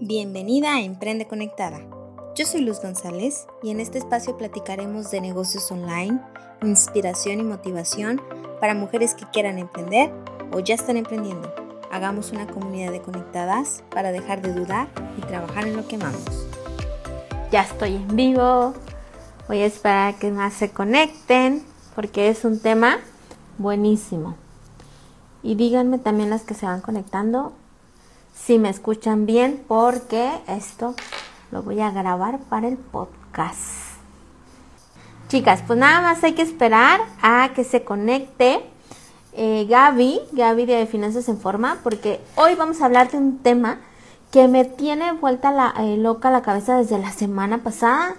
[0.00, 1.80] Bienvenida a Emprende Conectada.
[2.36, 6.20] Yo soy Luz González y en este espacio platicaremos de negocios online,
[6.62, 8.22] inspiración y motivación
[8.60, 10.12] para mujeres que quieran emprender
[10.52, 11.52] o ya están emprendiendo.
[11.90, 16.46] Hagamos una comunidad de conectadas para dejar de dudar y trabajar en lo que amamos.
[17.50, 18.74] Ya estoy en vivo.
[19.48, 21.64] Voy a esperar a que más se conecten
[21.96, 22.98] porque es un tema
[23.58, 24.36] buenísimo.
[25.42, 27.52] Y díganme también las que se van conectando
[28.44, 30.94] si me escuchan bien porque esto
[31.50, 33.98] lo voy a grabar para el podcast.
[35.28, 38.64] Chicas, pues nada más hay que esperar a que se conecte
[39.34, 43.80] eh, Gaby, Gaby de Finanzas en Forma, porque hoy vamos a hablar de un tema
[44.30, 48.16] que me tiene vuelta la, eh, loca la cabeza desde la semana pasada,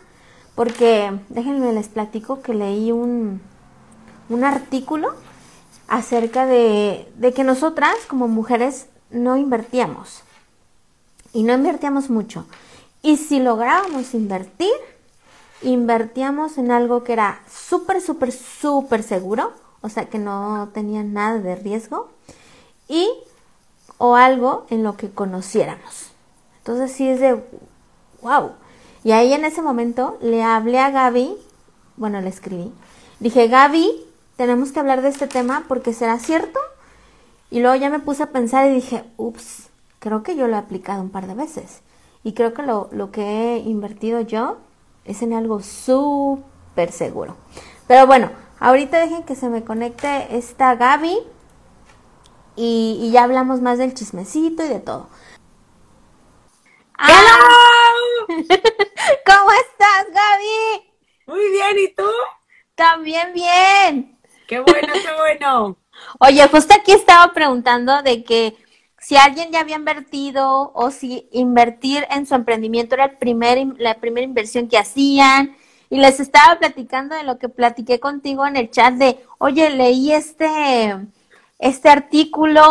[0.53, 3.41] porque déjenme les platico que leí un,
[4.29, 5.13] un artículo
[5.88, 10.21] acerca de, de que nosotras como mujeres no invertíamos.
[11.33, 12.45] Y no invertíamos mucho.
[13.01, 14.71] Y si lográbamos invertir,
[15.61, 21.39] invertíamos en algo que era súper, súper, súper seguro, o sea que no tenía nada
[21.39, 22.09] de riesgo,
[22.88, 23.07] y
[23.97, 26.09] o algo en lo que conociéramos.
[26.59, 27.41] Entonces sí es de
[28.21, 28.51] wow.
[29.03, 31.38] Y ahí en ese momento le hablé a Gaby,
[31.95, 32.71] bueno, le escribí.
[33.19, 36.59] Dije, Gaby, tenemos que hablar de este tema porque será cierto
[37.52, 39.69] y luego ya me puse a pensar y dije, ups,
[40.00, 41.81] creo que yo lo he aplicado un par de veces.
[42.23, 44.58] Y creo que lo, que he invertido yo
[45.06, 47.38] es en algo súper seguro.
[47.88, 51.17] Pero bueno, ahorita dejen que se me conecte esta Gaby
[52.56, 55.08] y, y ya hablamos más del chismecito y de todo.
[57.00, 57.38] ¡Hola!
[59.25, 60.91] ¿Cómo estás, Gaby?
[61.28, 62.09] Muy bien, ¿y tú?
[62.75, 64.19] También bien.
[64.47, 65.78] Qué bueno, qué bueno.
[66.19, 68.55] Oye, justo aquí estaba preguntando de que
[69.00, 73.95] si alguien ya había invertido o si invertir en su emprendimiento era el primer, la
[73.95, 75.56] primera inversión que hacían.
[75.89, 80.12] Y les estaba platicando de lo que platiqué contigo en el chat de, oye, leí
[80.12, 80.96] este,
[81.57, 82.63] este artículo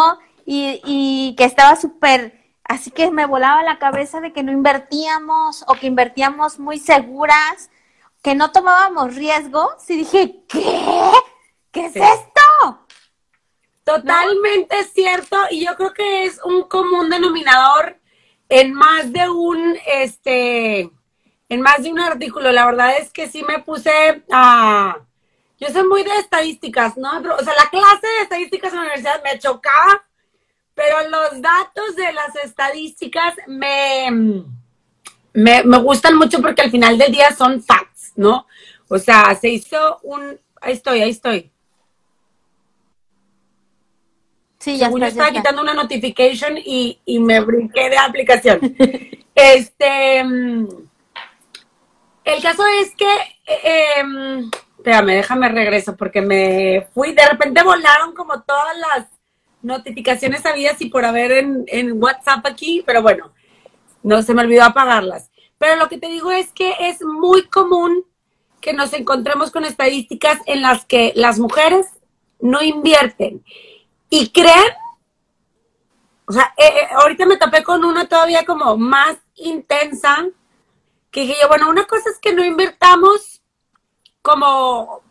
[0.46, 5.64] y, y que estaba súper, así que me volaba la cabeza de que no invertíamos
[5.66, 7.70] o que invertíamos muy seguras,
[8.22, 9.88] que no tomábamos riesgos.
[9.88, 11.10] Y dije, ¿qué?
[11.72, 12.27] ¿Qué es esto?
[13.88, 17.98] Totalmente cierto, y yo creo que es un común denominador
[18.50, 20.90] en más de un, este,
[21.48, 22.52] en más de un artículo.
[22.52, 24.98] La verdad es que sí me puse a,
[25.58, 27.12] yo soy muy de estadísticas, ¿no?
[27.12, 30.04] O sea, la clase de estadísticas en la universidad me chocaba,
[30.74, 34.10] pero los datos de las estadísticas me,
[35.32, 38.46] me, me gustan mucho porque al final del día son facts, ¿no?
[38.88, 41.50] O sea, se hizo un, ahí estoy, ahí estoy
[44.58, 48.60] Sí, ya Según estaba quitando una notification y, me brinqué de aplicación.
[49.34, 50.24] este.
[50.24, 50.68] Mm,
[52.24, 53.12] el caso es que.
[53.46, 57.12] Eh, em, espérame, déjame regreso porque me fui.
[57.12, 59.06] De repente volaron como todas las
[59.62, 63.32] notificaciones habidas y por haber en, en WhatsApp aquí, pero bueno,
[64.02, 65.30] no se me olvidó apagarlas.
[65.58, 68.04] Pero lo que te digo es que es muy común
[68.60, 71.86] que nos encontremos con estadísticas en las que las mujeres
[72.40, 73.44] no invierten
[74.10, 74.72] y creen,
[76.26, 80.26] o sea, eh, eh, ahorita me topé con una todavía como más intensa,
[81.10, 83.42] que dije yo, bueno, una cosa es que no invertamos
[84.22, 85.02] como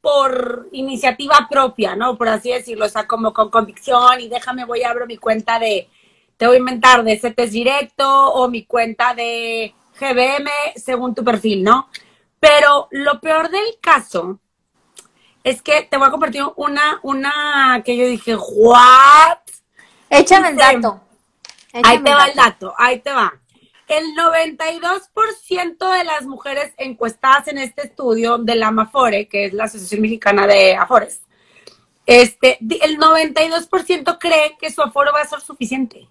[0.00, 2.16] por iniciativa propia, ¿no?
[2.16, 5.58] Por así decirlo, o sea, como con convicción y déjame, voy a abrir mi cuenta
[5.58, 5.88] de,
[6.36, 11.62] te voy a inventar de CETES directo o mi cuenta de GBM según tu perfil,
[11.64, 11.88] ¿no?
[12.38, 14.38] Pero lo peor del caso
[15.44, 19.38] es que te voy a compartir una, una que yo dije, ¿what?
[20.08, 21.00] Échame el dato.
[21.72, 23.32] ahí te va el dato, ahí te va.
[23.88, 29.64] El 92% de las mujeres encuestadas en este estudio de la AMAFORE, que es la
[29.64, 31.22] Asociación Mexicana de Afores,
[32.06, 36.08] este, el 92% cree que su aforo va a ser suficiente.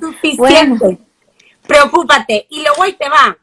[0.00, 0.98] suficiente.
[1.66, 2.46] Preocúpate.
[2.50, 3.36] Y luego ahí te va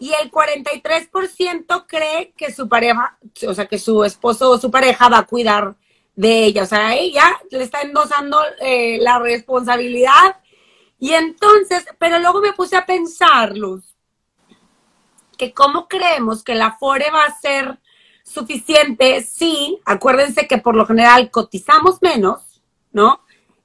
[0.00, 5.10] y el 43% cree que su pareja, o sea, que su esposo o su pareja
[5.10, 5.76] va a cuidar
[6.16, 6.62] de ella.
[6.62, 10.40] O sea, ella le está endosando eh, la responsabilidad.
[10.98, 13.94] Y entonces, pero luego me puse a pensar, Luz,
[15.36, 17.78] que cómo creemos que la FORE va a ser
[18.22, 23.20] suficiente si, acuérdense que por lo general cotizamos menos, ¿no?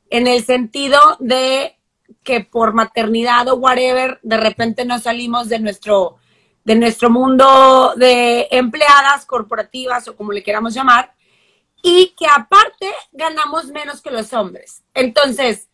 [0.10, 1.78] En el sentido de
[2.24, 6.18] que por maternidad o whatever, de repente nos salimos de nuestro
[6.66, 11.14] de nuestro mundo de empleadas corporativas o como le queramos llamar,
[11.82, 14.84] y que aparte ganamos menos que los hombres.
[14.96, 15.70] Entonces,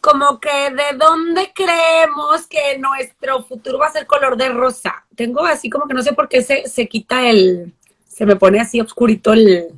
[0.00, 5.06] como que de dónde creemos que nuestro futuro va a ser color de rosa.
[5.14, 7.72] Tengo así como que no sé por qué se, se quita el,
[8.08, 9.68] se me pone así oscurito el,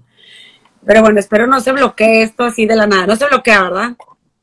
[0.87, 3.07] pero bueno, espero no se bloquee esto así de la nada.
[3.07, 3.97] No se bloquea, ¿verdad?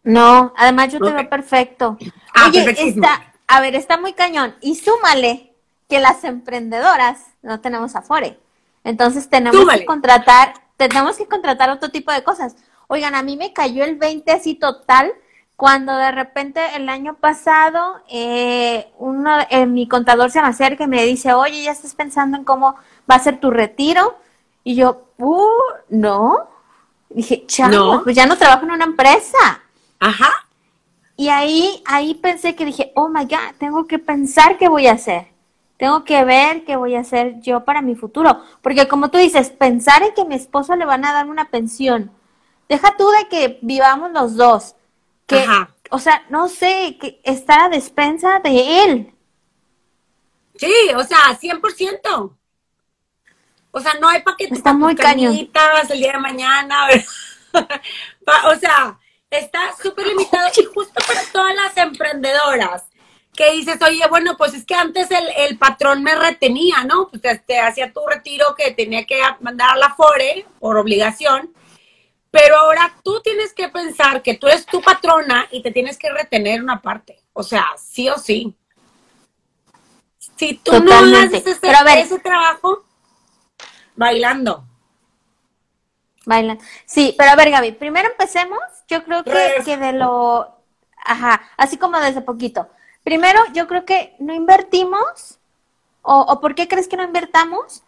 [0.03, 1.97] No, además yo te veo perfecto.
[2.31, 4.55] Ah, Oye, está, a ver, está muy cañón.
[4.61, 5.54] Y súmale
[5.87, 8.39] que las emprendedoras no tenemos afore.
[8.83, 12.55] Entonces tenemos que contratar, tenemos que contratar otro tipo de cosas.
[12.87, 15.13] Oigan, a mí me cayó el 20 así total
[15.55, 20.87] cuando de repente el año pasado eh, uno, eh, mi contador se me acerca y
[20.87, 22.75] me dice, oye, ya estás pensando en cómo
[23.09, 24.17] va a ser tu retiro.
[24.63, 25.47] Y yo, uh,
[25.89, 26.49] no.
[27.09, 29.61] Dije, chao, pues ya no trabajo en una empresa.
[29.99, 30.45] Ajá.
[31.15, 34.93] Y ahí, ahí pensé que dije, oh my God, tengo que pensar qué voy a
[34.93, 35.27] hacer.
[35.77, 38.41] Tengo que ver qué voy a hacer yo para mi futuro.
[38.61, 41.49] Porque como tú dices, pensar en que a mi esposo le van a dar una
[41.49, 42.11] pensión.
[42.69, 44.75] Deja tú de que vivamos los dos.
[45.27, 45.45] Que,
[45.89, 49.13] o sea, no sé, que estar a despensa de él.
[50.55, 52.37] Sí, o sea, 100%.
[53.71, 56.87] O sea, no hay paquetes Está muy cañitas el día de mañana.
[58.45, 58.97] o sea,
[59.29, 62.85] está súper limitado y justo para todas las emprendedoras
[63.35, 67.09] que dices, oye, bueno, pues es que antes el, patrón me retenía, ¿no?
[67.09, 71.53] Pues te, este, hacía tu retiro que tenía que mandar a la FORE por obligación,
[72.31, 76.09] pero ahora tú tienes que pensar que tú eres tu patrona y te tienes que
[76.09, 78.55] retener una parte, o sea, sí o sí.
[80.37, 81.59] Si tú no haces ese,
[81.99, 82.83] ese trabajo,
[83.95, 84.65] bailando.
[86.25, 86.59] Bailan.
[86.85, 88.59] Sí, pero a ver, Gaby, primero empecemos.
[88.87, 90.57] Yo creo que, que de lo.
[91.05, 92.67] Ajá, así como desde poquito.
[93.05, 95.39] Primero, yo creo que no invertimos.
[96.01, 97.83] O, o por qué crees que no invertamos?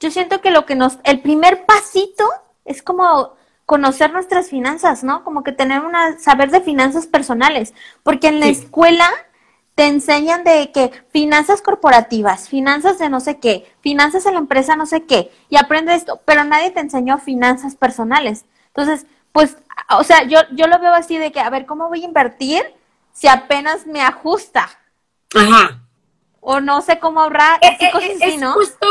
[0.00, 0.98] Yo siento que lo que nos.
[1.04, 2.24] El primer pasito
[2.64, 3.34] es como
[3.66, 5.22] conocer nuestras finanzas, ¿no?
[5.22, 6.18] Como que tener una.
[6.18, 7.74] saber de finanzas personales.
[8.02, 9.08] Porque en la escuela
[9.74, 14.76] te enseñan de que finanzas corporativas, finanzas de no sé qué, finanzas en la empresa
[14.76, 18.46] no sé qué, y aprendes esto, pero nadie te enseñó finanzas personales.
[18.68, 19.58] Entonces, pues,
[19.90, 22.62] o sea, yo, yo lo veo así de que, a ver, ¿cómo voy a invertir
[23.14, 24.68] si apenas me ajusta?
[25.34, 25.80] Ajá.
[26.40, 28.52] O no sé cómo ahorrar, eh, eh, cosas así, ¿no?
[28.52, 28.86] Justo,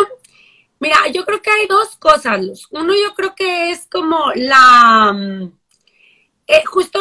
[0.80, 2.42] mira, yo creo que hay dos cosas,
[2.72, 5.14] Uno yo creo que es como la...
[5.14, 5.52] Mm,
[6.48, 7.00] eh, justo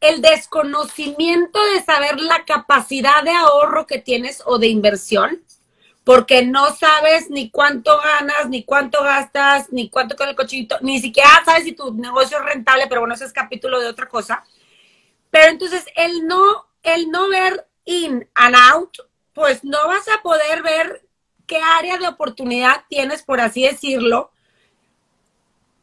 [0.00, 5.42] el desconocimiento de saber la capacidad de ahorro que tienes o de inversión,
[6.04, 11.00] porque no sabes ni cuánto ganas, ni cuánto gastas, ni cuánto con el cochinito, ni
[11.00, 14.44] siquiera sabes si tu negocio es rentable, pero bueno, ese es capítulo de otra cosa.
[15.30, 18.96] Pero entonces el no, el no ver in and out,
[19.32, 21.06] pues no vas a poder ver
[21.46, 24.30] qué área de oportunidad tienes, por así decirlo,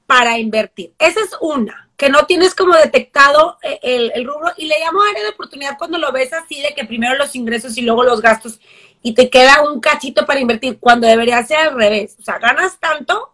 [0.06, 0.94] para invertir.
[1.00, 3.80] Esa es una que no tienes como detectado eh,
[4.14, 7.16] el, rubro y le llamo área de oportunidad cuando lo ves así de que primero
[7.16, 8.60] los ingresos y luego los gastos
[9.02, 12.18] y te queda un cachito para invertir cuando debería ser al revés.
[12.20, 13.34] O sea, ganas tanto,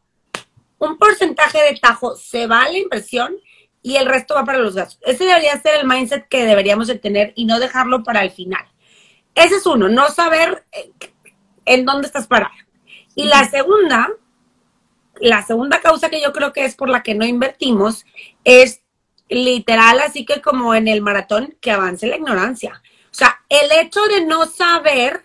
[0.78, 3.36] un porcentaje de tajo se va a la inversión
[3.81, 5.00] y el resto va para los gastos.
[5.06, 8.66] Ese debería ser el mindset que deberíamos de tener y no dejarlo para el final.
[9.36, 10.92] Ese es uno, no saber eh,
[11.66, 12.54] en dónde estás parado.
[13.16, 14.10] Y la segunda
[15.22, 18.06] la segunda causa que yo creo que es por la que no invertimos
[18.44, 18.81] es
[19.30, 22.81] literal, así que como en el maratón, que avance la ignorancia.
[23.12, 25.23] O sea, el hecho de no saber,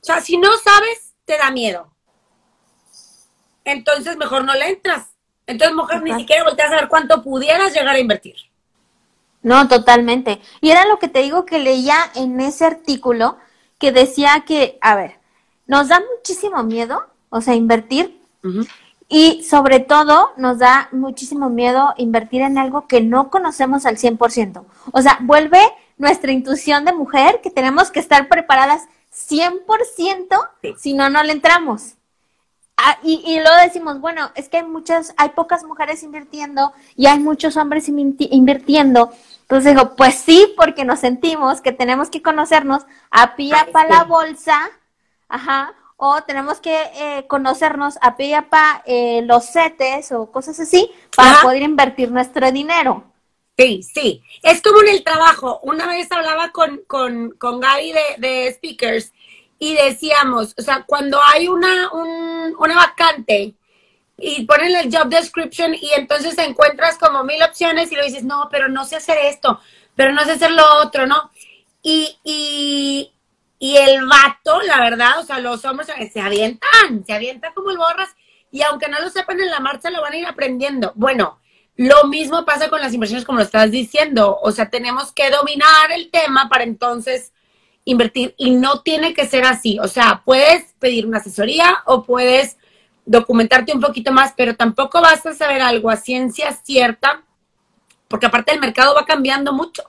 [0.00, 1.92] o sea, si no sabes, te da miedo.
[3.64, 5.13] Entonces mejor no le entras.
[5.46, 8.36] Entonces, mujer, ni siquiera volteas a ver cuánto pudieras llegar a invertir.
[9.42, 10.40] No, totalmente.
[10.60, 13.36] Y era lo que te digo que leía en ese artículo
[13.78, 15.18] que decía que, a ver,
[15.66, 18.18] nos da muchísimo miedo, o sea, invertir
[19.08, 24.64] y sobre todo nos da muchísimo miedo invertir en algo que no conocemos al 100%.
[24.92, 25.60] O sea, vuelve
[25.98, 28.82] nuestra intuición de mujer que tenemos que estar preparadas
[29.12, 30.48] 100%,
[30.78, 31.94] si no, no le entramos.
[32.76, 37.06] Ah, y, y luego decimos, bueno, es que hay muchas, hay pocas mujeres invirtiendo y
[37.06, 39.12] hay muchos hombres invirtiendo.
[39.42, 44.04] Entonces digo, pues sí, porque nos sentimos que tenemos que conocernos a pie para la
[44.04, 44.58] bolsa,
[45.28, 50.30] ajá, o tenemos que eh, conocernos a pie y a pa eh, los setes o
[50.32, 53.04] cosas así para poder invertir nuestro dinero.
[53.56, 54.22] Sí, sí.
[54.42, 55.60] Es como en el trabajo.
[55.62, 59.12] Una vez hablaba con, con, con Gaby de, de speakers
[59.64, 63.54] y decíamos, o sea, cuando hay una, un, una vacante
[64.18, 68.48] y ponen el job description y entonces encuentras como mil opciones y lo dices, no,
[68.50, 69.60] pero no sé hacer esto,
[69.96, 71.30] pero no sé hacer lo otro, ¿no?
[71.82, 73.12] Y, y,
[73.58, 77.78] y el vato, la verdad, o sea, los hombres se avientan, se avientan como el
[77.78, 78.10] borras,
[78.50, 80.92] y aunque no lo sepan en la marcha, lo van a ir aprendiendo.
[80.94, 81.40] Bueno,
[81.76, 84.38] Lo mismo pasa con las inversiones como lo estás diciendo.
[84.42, 87.32] O sea, tenemos que dominar el tema para entonces
[87.84, 89.78] invertir y no tiene que ser así.
[89.78, 92.56] O sea, puedes pedir una asesoría o puedes
[93.06, 97.22] documentarte un poquito más, pero tampoco vas a saber algo a ciencia cierta,
[98.08, 99.84] porque aparte el mercado va cambiando mucho.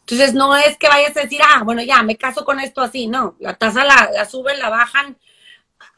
[0.00, 3.06] Entonces no es que vayas a decir, ah, bueno, ya, me caso con esto así,
[3.06, 5.16] no, la tasa la, la suben, la bajan,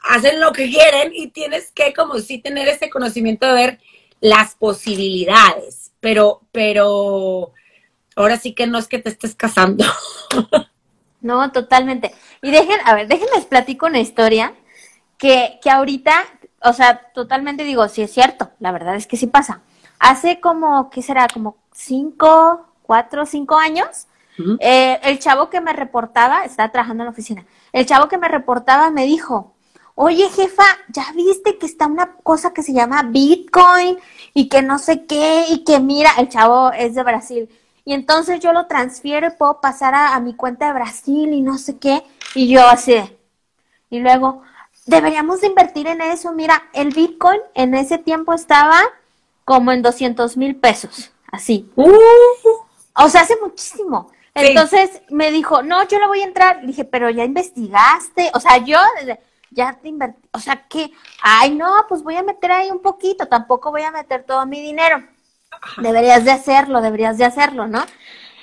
[0.03, 3.81] hacen lo que quieren y tienes que como sí tener ese conocimiento de ver
[4.21, 7.53] las posibilidades, pero, pero
[8.17, 9.85] ahora sí que no es que te estés casando.
[11.21, 12.15] No, totalmente.
[12.43, 14.55] Y dejen, a ver, déjenles platico una historia
[15.17, 16.13] que, que ahorita,
[16.63, 19.63] o sea, totalmente digo, sí es cierto, la verdad es que sí pasa.
[19.99, 21.27] Hace como, ¿qué será?
[21.33, 24.07] Como cinco, cuatro, cinco años,
[24.61, 28.29] eh, el chavo que me reportaba, estaba trabajando en la oficina, el chavo que me
[28.29, 29.55] reportaba me dijo,
[29.97, 33.99] oye jefa, ¿ya viste que está una cosa que se llama Bitcoin
[34.35, 37.49] y que no sé qué y que mira, el chavo es de Brasil
[37.89, 41.57] y entonces yo lo transfiero y puedo pasar a, mi cuenta de Brasil y no
[41.57, 42.03] sé qué,
[42.35, 43.01] y yo así.
[43.89, 44.43] Y luego,
[44.85, 46.35] deberíamos de invertir en eso.
[46.35, 48.79] Mira, el Bitcoin en ese tiempo estaba
[49.47, 51.73] como en 200 mil pesos, así.
[51.77, 51.91] Uh.
[52.95, 54.11] O sea, hace muchísimo.
[54.35, 56.67] Entonces me dijo, no, yo le voy a entrar.
[56.67, 58.31] dije, pero ya investigaste.
[58.35, 58.77] O sea, yo
[59.51, 60.29] ya te invertí.
[60.33, 60.93] O sea, que,
[61.23, 63.29] ay, no, pues voy a meter ahí un poquito.
[63.29, 65.03] Tampoco voy a meter todo mi dinero
[65.79, 67.85] deberías de hacerlo, deberías de hacerlo, ¿no?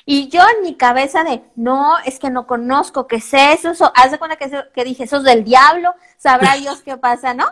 [0.06, 3.72] Y yo en mi cabeza de, no, es que no conozco, ¿qué es eso?
[3.72, 7.34] eso haz de cuenta que, que dije, eso es del diablo, sabrá Dios qué pasa,
[7.34, 7.46] ¿no?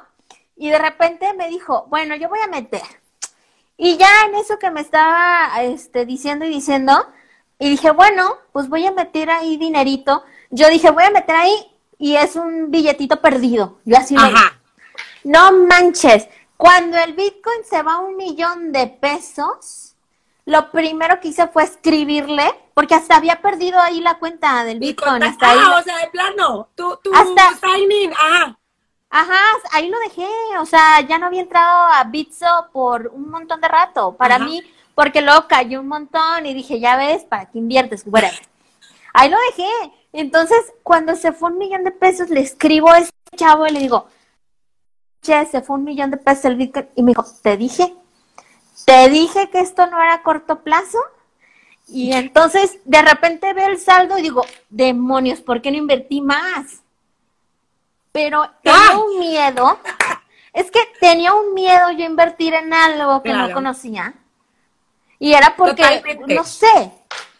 [0.55, 2.83] Y de repente me dijo, bueno, yo voy a meter.
[3.75, 7.07] Y ya en eso que me estaba este, diciendo y diciendo,
[7.57, 10.23] y dije, bueno, pues voy a meter ahí dinerito.
[10.51, 11.53] Yo dije, voy a meter ahí
[11.97, 13.79] y es un billetito perdido.
[13.85, 14.59] Yo así Ajá.
[15.23, 16.27] no manches.
[16.57, 19.95] Cuando el Bitcoin se va a un millón de pesos,
[20.45, 25.23] lo primero que hice fue escribirle, porque hasta había perdido ahí la cuenta del Bitcoin.
[25.23, 28.57] Hasta ahí, o sea, de plano, tú, tú, hasta, sign ajá.
[29.15, 29.39] Ajá,
[29.73, 30.27] ahí lo dejé,
[30.59, 34.17] o sea, ya no había entrado a Bitso por un montón de rato.
[34.17, 34.63] Para mí,
[34.95, 38.05] porque luego cayó un montón y dije, ya ves, ¿para qué inviertes?
[38.05, 38.27] Bueno,
[39.13, 39.69] ahí lo dejé.
[40.13, 43.81] Entonces, cuando se fue un millón de pesos, le escribo a ese chavo y le
[43.81, 44.07] digo,
[45.23, 46.87] che, se fue un millón de pesos el Bitcoin.
[46.95, 47.95] Y me dijo, te dije,
[48.85, 50.99] te dije que esto no era a corto plazo.
[51.87, 56.81] Y entonces de repente ve el saldo y digo, demonios, ¿por qué no invertí más?
[58.11, 58.99] Pero tenía ¡Ah!
[58.99, 59.79] un miedo,
[60.53, 64.13] es que tenía un miedo yo invertir en algo que no conocía.
[65.19, 66.91] Y era porque, no sé.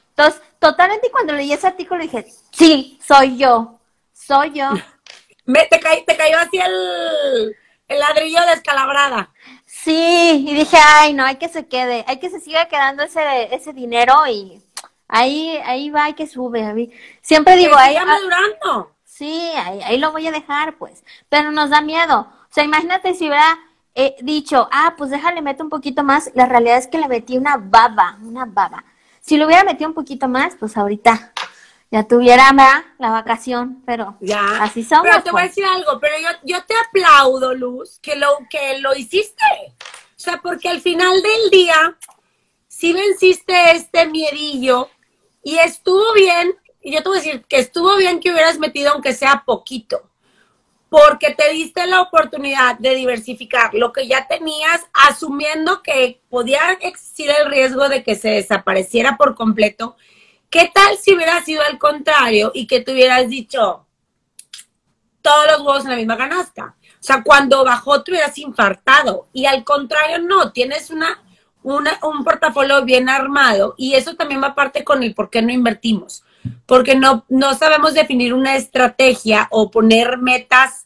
[0.10, 3.80] Entonces, totalmente cuando leí ese artículo dije, sí, soy yo,
[4.14, 4.70] soy yo.
[5.46, 7.56] Me, te, te cayó así el,
[7.94, 9.32] el ladrillo descalabrada.
[9.66, 13.54] Sí, y dije, ay, no, hay que se quede, hay que se siga quedando ese,
[13.54, 14.62] ese dinero y
[15.08, 16.66] ahí, ahí va, hay que sube.
[16.66, 16.92] A mí.
[17.22, 17.96] Siempre digo, ahí.
[17.96, 18.92] Ah, madurando.
[19.04, 21.04] Sí, ahí, ahí lo voy a dejar, pues.
[21.30, 22.22] Pero nos da miedo.
[22.22, 23.60] O sea, imagínate si hubiera
[23.96, 26.32] eh, dicho, ah, pues déjale, meto un poquito más.
[26.34, 28.84] La realidad es que le metí una baba, una baba.
[29.22, 31.34] Si lo hubiera metido un poquito más, pues ahorita
[31.94, 32.52] ya tuviera
[32.98, 34.64] la vacación, pero ya.
[34.64, 35.04] así somos.
[35.04, 38.80] Pero te voy a decir algo, pero yo, yo te aplaudo, Luz, que lo, que
[38.80, 39.44] lo hiciste.
[39.78, 41.96] O sea, porque al final del día,
[42.68, 44.90] sí venciste este miedillo
[45.44, 48.92] y estuvo bien, y yo te voy a decir que estuvo bien que hubieras metido
[48.92, 50.10] aunque sea poquito,
[50.90, 57.30] porque te diste la oportunidad de diversificar lo que ya tenías, asumiendo que podía existir
[57.30, 59.96] el riesgo de que se desapareciera por completo
[60.54, 63.88] ¿Qué tal si hubiera sido al contrario y que te hubieras dicho
[65.24, 66.76] todos los huevos en la misma canasta?
[66.80, 71.20] O sea, cuando bajó te hubieras infartado y al contrario no, tienes una,
[71.64, 76.24] un portafolio bien armado y eso también va parte con el por qué no invertimos,
[76.68, 80.86] porque no, no sabemos definir una estrategia o poner metas.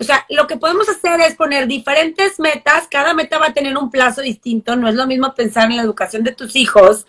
[0.00, 3.76] O sea, lo que podemos hacer es poner diferentes metas, cada meta va a tener
[3.76, 7.04] un plazo distinto, no es lo mismo pensar en la educación de tus hijos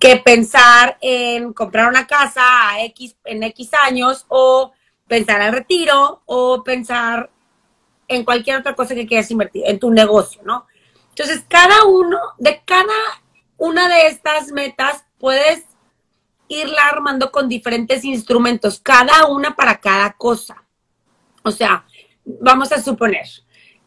[0.00, 4.72] que pensar en comprar una casa a X, en X años o
[5.06, 7.30] pensar al retiro o pensar
[8.08, 10.66] en cualquier otra cosa que quieras invertir, en tu negocio, ¿no?
[11.10, 12.94] Entonces, cada uno, de cada
[13.58, 15.64] una de estas metas, puedes
[16.48, 20.64] irla armando con diferentes instrumentos, cada una para cada cosa.
[21.42, 21.84] O sea,
[22.24, 23.26] vamos a suponer,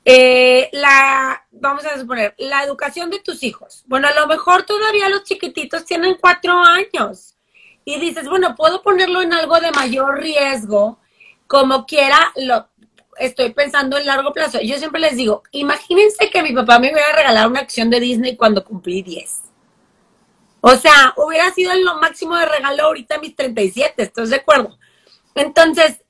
[0.05, 3.83] eh, la, vamos a suponer, la educación de tus hijos.
[3.88, 7.36] Bueno, a lo mejor todavía los chiquititos tienen cuatro años
[7.86, 11.00] y dices, bueno, puedo ponerlo en algo de mayor riesgo,
[11.48, 12.67] como quiera, lo,
[13.17, 14.60] estoy pensando en largo plazo.
[14.62, 18.36] Yo siempre les digo, imagínense que mi papá me hubiera regalado una acción de Disney
[18.36, 19.41] cuando cumplí 10.
[20.62, 24.77] O sea, hubiera sido lo máximo de regalo ahorita a mis 37, ¿estás de acuerdo?
[25.36, 26.01] Entonces,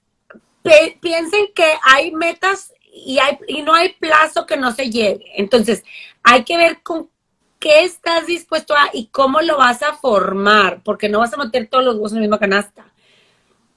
[1.02, 5.26] piensen que hay metas y, hay, y no hay plazo que no se llegue.
[5.36, 5.84] Entonces,
[6.24, 7.10] hay que ver con
[7.60, 11.68] qué estás dispuesto a y cómo lo vas a formar, porque no vas a meter
[11.68, 12.86] todos los huevos en la misma canasta.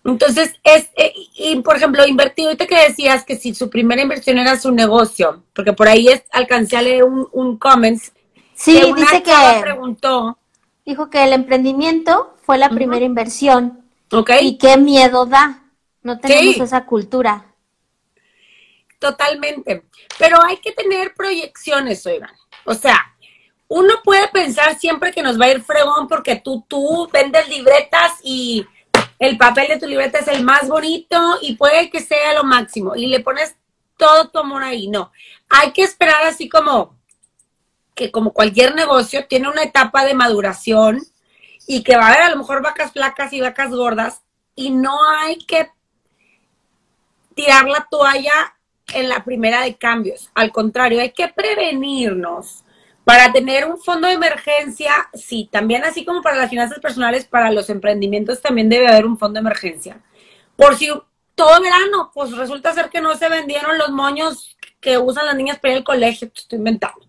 [0.05, 4.39] Entonces, es, eh, y por ejemplo, invertir, ahorita que decías que si su primera inversión
[4.39, 8.01] era su negocio, porque por ahí es, alcancé a leer un, un comment.
[8.55, 10.39] Sí, dice que preguntó.
[10.85, 13.81] Dijo que el emprendimiento fue la primera inversión.
[14.13, 14.31] Ok.
[14.41, 15.65] Y qué miedo da.
[16.03, 17.46] No tenemos esa cultura.
[19.07, 19.85] Totalmente.
[20.19, 22.35] Pero hay que tener proyecciones, oigan.
[22.65, 23.15] O sea,
[23.69, 28.15] uno puede pensar siempre que nos va a ir fregón porque tú, tú vendes libretas
[28.25, 28.67] y
[29.21, 32.97] el papel de tu libreta es el más bonito y puede que sea lo máximo
[32.97, 33.55] y le pones
[33.97, 34.89] todo tu amor ahí.
[34.89, 35.13] No,
[35.49, 36.97] hay que esperar así como
[37.95, 41.01] que como cualquier negocio tiene una etapa de maduración
[41.69, 44.23] y que va a haber a lo mejor vacas flacas y vacas gordas
[44.57, 45.71] y no hay que
[47.37, 48.56] tirar la toalla
[48.95, 50.31] en la primera de cambios.
[50.35, 52.65] Al contrario, hay que prevenirnos
[53.05, 57.53] para tener un fondo de emergencia, sí, también así como para las finanzas personales, para
[57.53, 60.01] los emprendimientos también debe haber un fondo de emergencia.
[60.57, 60.89] Por si
[61.35, 65.59] todo verano, pues resulta ser que no se vendieron los moños que usan las niñas
[65.59, 67.07] para ir al colegio, te estoy inventando.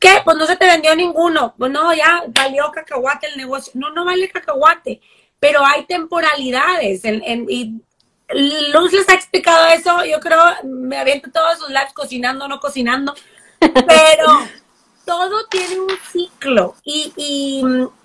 [0.00, 0.22] ¿Qué?
[0.24, 1.54] Pues no se te vendió ninguno.
[1.58, 3.72] Pues no, ya valió cacahuate el negocio.
[3.76, 5.00] No, no vale cacahuate.
[5.38, 7.02] Pero hay temporalidades.
[7.04, 7.82] Y
[8.32, 10.04] Luz les ha explicado eso.
[10.04, 13.14] Yo creo, me aviento todos sus lives cocinando, no cocinando.
[13.60, 14.48] Pero
[15.04, 17.12] todo tiene un ciclo y,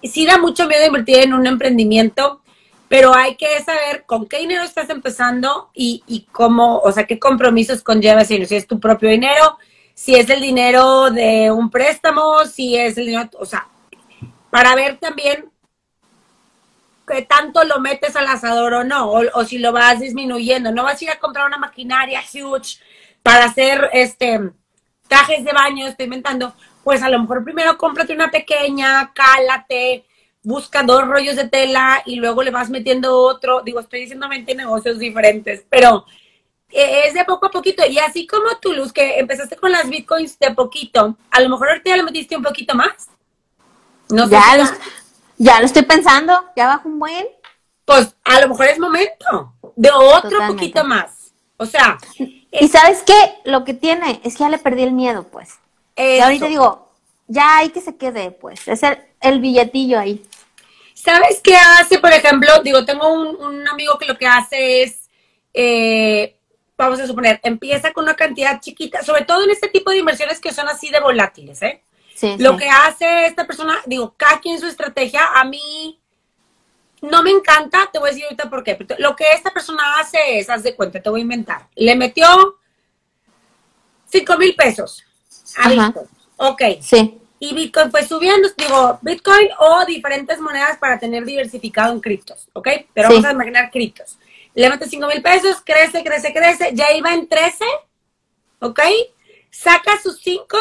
[0.02, 2.42] y, sí da mucho miedo invertir en un emprendimiento,
[2.88, 7.20] pero hay que saber con qué dinero estás empezando y, y cómo, o sea, qué
[7.20, 9.58] compromisos conlleva si es tu propio dinero,
[9.94, 13.68] si es el dinero de un préstamo, si es el dinero, o sea,
[14.50, 15.52] para ver también
[17.08, 20.72] qué tanto lo metes al asador o no, o, o, si lo vas disminuyendo.
[20.72, 22.80] No vas a ir a comprar una maquinaria huge
[23.24, 24.52] para hacer este
[25.08, 26.54] trajes de baño, estoy inventando,
[26.84, 30.06] pues a lo mejor primero cómprate una pequeña, cálate,
[30.44, 33.62] busca dos rollos de tela y luego le vas metiendo otro.
[33.62, 36.06] Digo, estoy diciendo 20 negocios diferentes, pero
[36.72, 37.84] eh, es de poco a poquito.
[37.86, 41.70] Y así como tú, Luz, que empezaste con las bitcoins de poquito, a lo mejor
[41.70, 43.10] ahorita ya le metiste un poquito más.
[44.10, 44.32] No sé.
[44.32, 44.78] Ya,
[45.38, 47.28] ya lo estoy pensando, ya bajo un buen.
[47.86, 51.34] Pues a lo mejor es momento de otro poquito más.
[51.58, 51.98] O sea.
[52.18, 55.60] Y sabes qué, lo que tiene es que ya le perdí el miedo, pues.
[55.98, 56.90] Y ahorita digo,
[57.28, 58.82] ya hay que se quede, pues, es
[59.22, 60.24] el, billetillo ahí.
[60.94, 62.50] ¿Sabes qué hace, por ejemplo?
[62.64, 65.10] Digo, tengo un, amigo que lo que hace es,
[65.54, 66.36] eh,
[66.78, 70.40] vamos a suponer, empieza con una cantidad chiquita, sobre todo en este tipo de inversiones
[70.40, 71.82] que son así de volátiles, ¿eh?
[72.16, 76.00] Sí, lo que hace esta persona, digo, cada quien su estrategia, a mí
[77.02, 78.78] no me encanta, te voy a decir ahorita por qué.
[79.00, 81.68] Lo que esta persona hace es, haz de cuenta, te voy a inventar.
[81.76, 82.58] Le metió
[84.08, 85.04] 5 mil pesos
[85.58, 86.08] a Bitcoin.
[86.38, 86.62] Ok.
[86.82, 87.20] Sí.
[87.38, 92.70] Y Bitcoin fue subiendo, digo, Bitcoin o diferentes monedas para tener diversificado en criptos, ¿ok?
[92.94, 94.18] Pero vamos a imaginar criptos.
[94.54, 97.66] Le mete 5 mil pesos, crece, crece, crece, ya iba en 13,
[98.60, 98.80] ¿ok?
[99.52, 100.58] Saca sus 5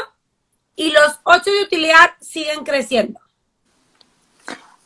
[0.77, 3.21] y los 8 de utilidad siguen creciendo.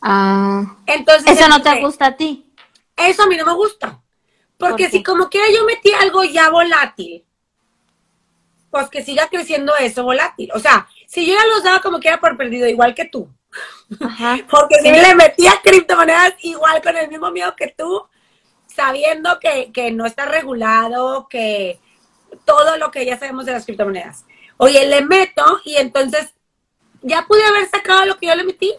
[0.00, 0.76] Ah.
[0.86, 2.46] Entonces, ¿Eso no te gusta a ti?
[2.96, 4.00] Eso a mí no me gusta.
[4.56, 7.24] Porque si como quiera yo metí algo ya volátil,
[8.70, 10.50] pues que siga creciendo eso volátil.
[10.52, 13.28] O sea, si yo ya los daba como que era por perdido, igual que tú.
[14.50, 18.04] Porque si le metía criptomonedas igual con el mismo miedo que tú,
[18.66, 21.80] sabiendo que, que no está regulado, que
[22.44, 24.24] todo lo que ya sabemos de las criptomonedas.
[24.58, 26.34] Oye, le meto y entonces
[27.02, 28.74] ya pude haber sacado lo que yo le metí.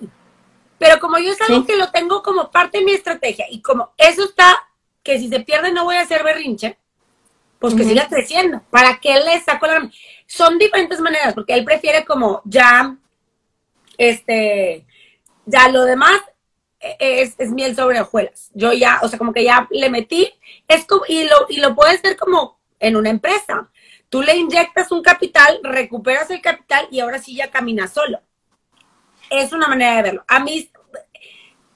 [0.78, 3.92] Pero como yo es algo que lo tengo como parte de mi estrategia y como
[3.98, 4.66] eso está,
[5.04, 6.78] que si se pierde no voy a hacer berrinche,
[7.60, 8.62] pues que siga creciendo.
[8.70, 9.90] ¿Para qué le saco la...
[10.26, 12.96] Son diferentes maneras, porque él prefiere como ya,
[13.98, 14.86] este,
[15.46, 16.22] ya lo demás
[16.80, 18.50] es, es miel sobre hojuelas.
[18.54, 20.32] Yo ya, o sea, como que ya le metí,
[20.68, 23.70] es como, y lo, y lo puedes ver como en una empresa.
[24.10, 28.20] Tú le inyectas un capital, recuperas el capital y ahora sí ya camina solo.
[29.30, 30.26] Es una manera de verlo.
[30.28, 30.72] A mí,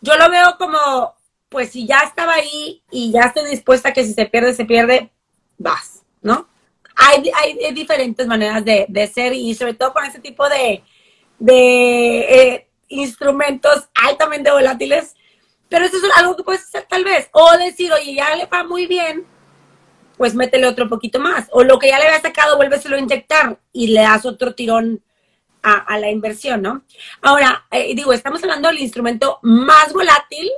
[0.02, 1.16] yo lo veo como,
[1.50, 4.66] pues si ya estaba ahí y ya estoy dispuesta a que si se pierde, se
[4.66, 5.12] pierde,
[5.58, 6.48] vas, ¿no?
[6.96, 10.84] Hay, hay diferentes maneras de, ser y sobre todo con ese tipo de,
[11.40, 15.16] de eh, instrumentos altamente volátiles,
[15.70, 18.64] pero eso es algo que puedes hacer tal vez, o decir, oye, ya le va
[18.64, 19.26] muy bien,
[20.24, 21.50] pues métele otro poquito más.
[21.52, 25.04] O lo que ya le había sacado, vuélveselo a inyectar y le das otro tirón
[25.62, 26.86] a, la inversión, ¿no?
[27.22, 30.50] Ahora, eh, digo, estamos hablando del instrumento más volátil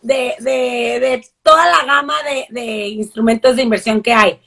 [0.00, 2.14] de, de, toda la gama
[2.48, 4.40] de, instrumentos de inversión que hay.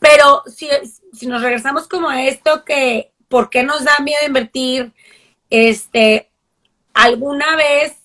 [0.00, 0.68] Pero si,
[1.12, 4.92] si nos regresamos como a esto que, ¿por qué nos da miedo invertir?
[5.50, 6.32] Este,
[6.94, 7.96] alguna vez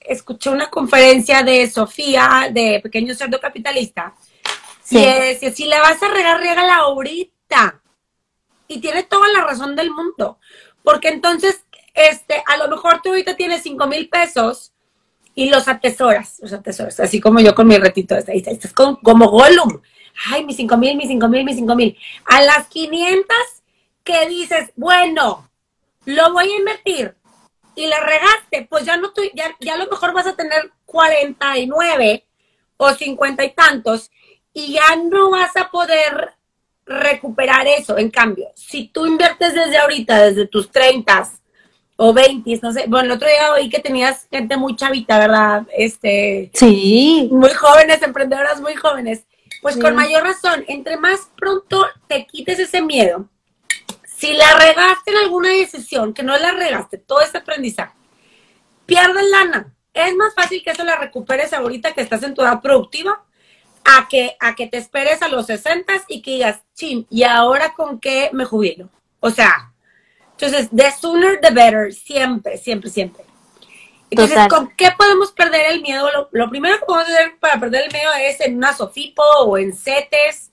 [0.00, 4.14] escuché una conferencia de Sofía, de Pequeño Cerdo Capitalista,
[4.92, 5.50] sí.
[5.52, 7.80] si le vas a regar, regala ahorita.
[8.68, 10.38] Y tiene toda la razón del mundo.
[10.82, 14.72] Porque entonces, este, a lo mejor tú ahorita tienes cinco mil pesos
[15.34, 19.28] y los atesoras, los atesoras, así como yo con mi retito, ahí estás como, como
[19.28, 19.80] Gollum.
[20.30, 21.96] Ay, mis cinco mil, mis cinco mil, mis cinco mil.
[22.26, 23.26] A las 500
[24.04, 25.48] que dices, bueno,
[26.04, 27.14] lo voy a invertir
[27.74, 32.26] y le regaste, pues ya no, ya, ya a lo mejor vas a tener 49
[32.76, 34.10] o 50 y tantos
[34.52, 36.34] y ya no vas a poder
[36.84, 37.96] recuperar eso.
[37.98, 41.30] En cambio, si tú inviertes desde ahorita, desde tus 30
[41.96, 45.66] o 20, no sé, bueno, el otro día oí que tenías gente muy chavita, ¿verdad?
[45.76, 47.28] Este, sí.
[47.30, 49.24] Muy jóvenes, emprendedoras muy jóvenes.
[49.60, 53.28] Pues con mayor razón, entre más pronto te quites ese miedo,
[54.04, 57.94] si la regaste en alguna decisión, que no la regaste, todo este aprendizaje,
[58.86, 59.72] pierdes lana.
[59.94, 63.24] Es más fácil que eso la recuperes ahorita que estás en tu edad productiva
[63.84, 67.74] a que, a que te esperes a los 60 y que digas, chin, ¿y ahora
[67.74, 68.88] con qué me jubilo?
[69.20, 69.72] O sea,
[70.32, 73.24] entonces, the sooner the better, siempre, siempre, siempre.
[74.10, 76.08] Entonces, ¿con qué podemos perder el miedo?
[76.32, 79.72] Lo, primero que podemos hacer para perder el miedo es en una Sofipo o en
[79.72, 80.50] CETES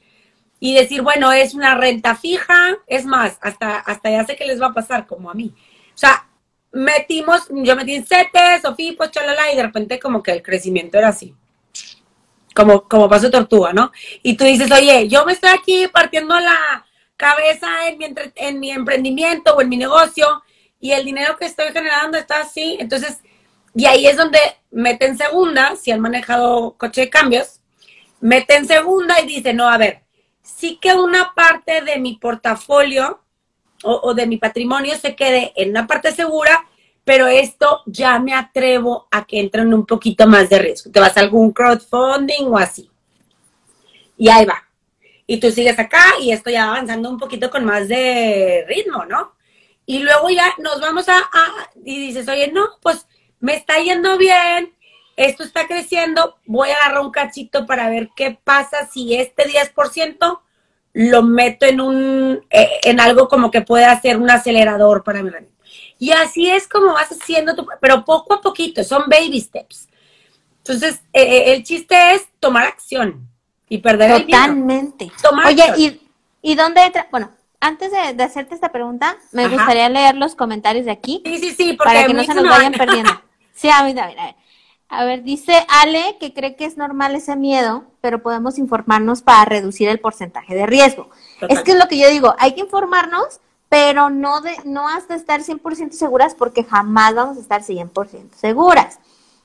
[0.60, 2.78] y decir, bueno, es una renta fija.
[2.88, 5.54] Es más, hasta, hasta ya sé qué les va a pasar, como a mí.
[5.94, 6.30] O sea,
[6.72, 11.10] metimos, yo metí en CETES, Sofipo, chalala, y de repente como que el crecimiento era
[11.10, 11.36] así
[12.56, 13.92] como, como paso tortuga, ¿no?
[14.24, 16.86] Y tú dices, oye, yo me estoy aquí partiendo la
[17.18, 20.44] cabeza en mi, en mi emprendimiento o en mi negocio
[20.80, 22.78] y el dinero que estoy generando está así.
[22.80, 23.20] Entonces,
[23.76, 24.40] y ahí es donde
[24.72, 27.60] mete en segunda, si han manejado coche de cambios,
[28.20, 30.04] mete en segunda y dice, no, a ver,
[30.42, 33.22] sí que una parte de mi portafolio
[33.84, 36.69] o de mi patrimonio se quede en una parte segura
[37.10, 40.92] pero esto ya me atrevo a que entren un poquito más de riesgo.
[40.92, 42.88] Te vas a algún crowdfunding o así.
[44.16, 44.64] Y ahí va.
[45.26, 49.34] Y tú sigues acá y esto ya avanzando un poquito con más de ritmo, ¿no?
[49.88, 51.28] Y luego ya nos vamos a,
[51.84, 53.08] y dices, oye, no, pues
[53.40, 54.72] me está yendo bien,
[55.16, 60.42] esto está creciendo, voy a agarrar un cachito para ver qué pasa si este 10%
[60.94, 65.32] lo meto en un, eh, en algo como que pueda ser un acelerador para mi.
[66.00, 69.90] Y así es como vas haciendo tu, pero poco a poquito, son baby steps.
[70.60, 73.28] Entonces, eh, eh, el chiste es tomar acción
[73.68, 75.06] y perder Totalmente.
[75.06, 75.64] el Totalmente.
[75.64, 76.00] Oye,
[76.42, 77.08] ¿y, ¿y dónde entra?
[77.12, 81.22] Bueno, antes de, hacerte esta pregunta, me gustaría leer los comentarios de aquí.
[81.26, 83.12] Sí, sí, sí, para que no se nos vayan perdiendo.
[83.54, 84.36] Sí, a ver, a ver, a ver.
[84.92, 89.46] A ver, dice Ale que cree que es normal ese miedo, pero podemos informarnos para
[89.46, 91.12] reducir el porcentaje de riesgo.
[91.48, 95.16] Es que es lo que yo digo, hay que informarnos pero no, de, no hasta
[95.16, 99.00] estar 100% seguras porque jamás vamos a estar 100% seguras.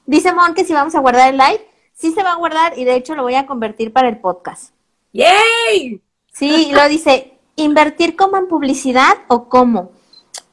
[0.06, 2.84] Dice Mon que si vamos a guardar el live, sí se va a guardar y
[2.84, 4.72] de hecho lo voy a convertir para el podcast.
[5.12, 6.00] ¡Yay!
[6.32, 9.92] Sí, lo dice, ¿invertir como en publicidad o cómo?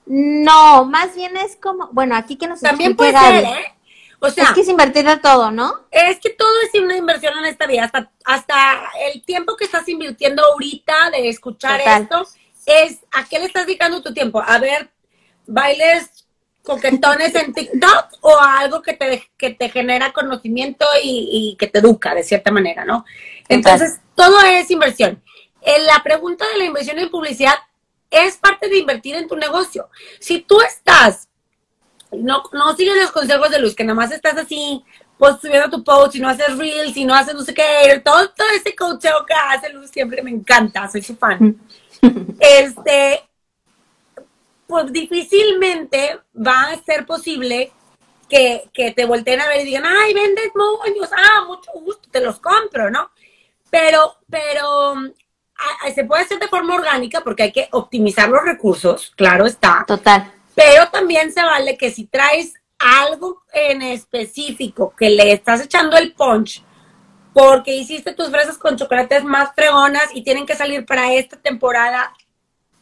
[0.05, 3.77] No, más bien es como, bueno, aquí que nos También puede ser, ¿eh?
[4.23, 5.73] O sea, es que es invertir de todo, ¿no?
[5.89, 7.85] Es que todo es una inversión en esta vida.
[7.85, 12.27] Hasta, hasta el tiempo que estás invirtiendo ahorita de escuchar esto
[12.71, 14.89] es a qué le estás dedicando tu tiempo, a ver
[15.47, 16.21] bailes
[16.63, 21.79] coquetones en TikTok o a algo que te, que te genera conocimiento y, que te
[21.79, 23.05] educa de cierta manera, ¿no?
[23.49, 25.21] Entonces, todo es inversión.
[25.61, 27.55] En la pregunta de la inversión en publicidad
[28.09, 29.89] es parte de invertir en tu negocio.
[30.19, 31.29] Si tú estás,
[32.11, 34.83] no, no sigues los consejos de Luz, que nada más estás así,
[35.17, 38.29] pues subiendo tu post, y no haces reels, y no haces no sé qué, todo,
[38.29, 41.59] todo ese coacheo que hace Luz siempre me encanta, soy su fan
[42.39, 43.23] este,
[44.67, 47.71] pues difícilmente va a ser posible
[48.29, 52.39] que, te volteen a ver y digan, ay, vendes moños, ah, mucho gusto, te los
[52.39, 53.11] compro, ¿no?
[53.69, 54.95] Pero, pero
[55.93, 59.83] se puede hacer de forma orgánica porque hay que optimizar los recursos, claro está.
[59.85, 60.31] Total.
[60.55, 66.13] Pero también se vale que si traes algo en específico que le estás echando el
[66.13, 66.63] punch,
[67.33, 72.13] porque hiciste tus fresas con chocolates más fregonas y tienen que salir para esta temporada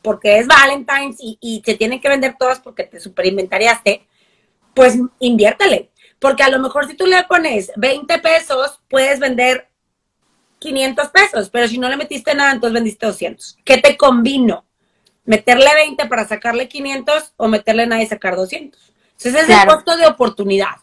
[0.01, 4.07] porque es Valentine's y, se tienen que vender todas porque te superinventariaste,
[4.73, 5.91] pues inviértele.
[6.19, 9.69] Porque a lo mejor si tú le pones 20 pesos, puedes vender
[10.59, 13.57] 500 pesos, pero si no le metiste nada, entonces vendiste 200.
[13.63, 14.65] ¿Qué te combino?
[15.25, 18.93] ¿Meterle 20 para sacarle 500 o meterle nada y sacar 200?
[19.12, 20.75] Entonces es el costo de oportunidad.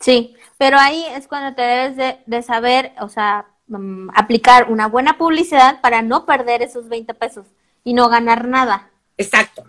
[0.00, 4.86] Sí, pero ahí es cuando te debes de, de saber, o sea, mm, aplicar una
[4.86, 7.48] buena publicidad para no perder esos 20 pesos
[7.82, 8.88] y no ganar nada.
[9.18, 9.64] Exacto.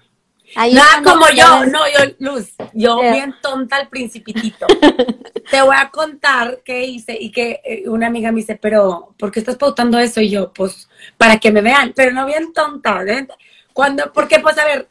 [0.56, 4.68] Nada como yo, no, yo, Luz, yo bien tonta al principitito.
[5.50, 9.32] Te voy a contar qué hice y que eh, una amiga me dice, pero, ¿por
[9.32, 10.22] qué estás pautando eso?
[10.22, 13.28] Y yo, pues, para que me vean, pero no bien tonta, ¿eh?
[13.74, 14.90] Cuando, porque, pues, a ver,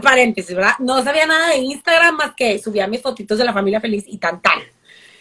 [0.00, 0.74] paréntesis, ¿verdad?
[0.78, 4.16] No sabía nada de Instagram más que subía mis fotitos de la familia feliz y
[4.16, 4.60] tan tan.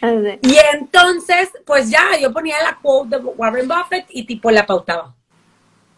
[0.02, 5.14] Y entonces, pues ya, yo ponía la quote de Warren Buffett y tipo la pautaba.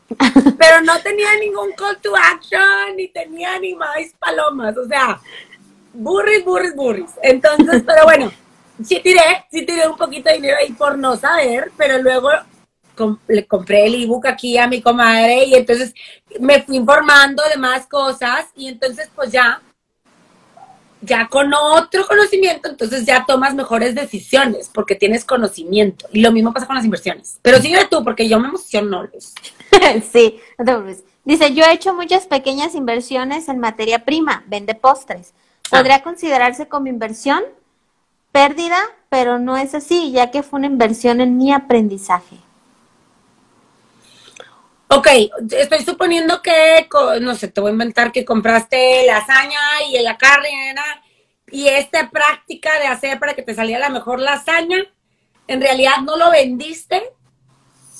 [0.57, 5.21] Pero no tenía ningún call to action, ni tenía ni más palomas, o sea,
[5.93, 7.11] burris, burris, burris.
[7.21, 8.31] Entonces, pero bueno,
[8.83, 12.29] sí tiré, sí tiré un poquito de dinero ahí por no saber, pero luego
[13.27, 15.93] le compré el ebook aquí a mi comadre y entonces
[16.39, 19.61] me fui informando de más cosas y entonces pues ya
[21.01, 26.07] ya con otro conocimiento, entonces ya tomas mejores decisiones porque tienes conocimiento.
[26.11, 27.39] Y lo mismo pasa con las inversiones.
[27.41, 29.07] Pero sigue tú, porque yo me emociono.
[30.11, 30.39] sí,
[31.23, 35.33] Dice, yo he hecho muchas pequeñas inversiones en materia prima, vende postres.
[35.71, 35.77] Ah.
[35.77, 37.43] ¿Podría considerarse como inversión?
[38.31, 42.37] Pérdida, pero no es así, ya que fue una inversión en mi aprendizaje.
[44.93, 45.07] Ok,
[45.51, 46.85] estoy suponiendo que,
[47.21, 50.49] no sé, te voy a inventar que compraste lasaña y la carne
[51.49, 54.79] y esta práctica de hacer para que te saliera la mejor lasaña,
[55.47, 57.03] en realidad no lo vendiste,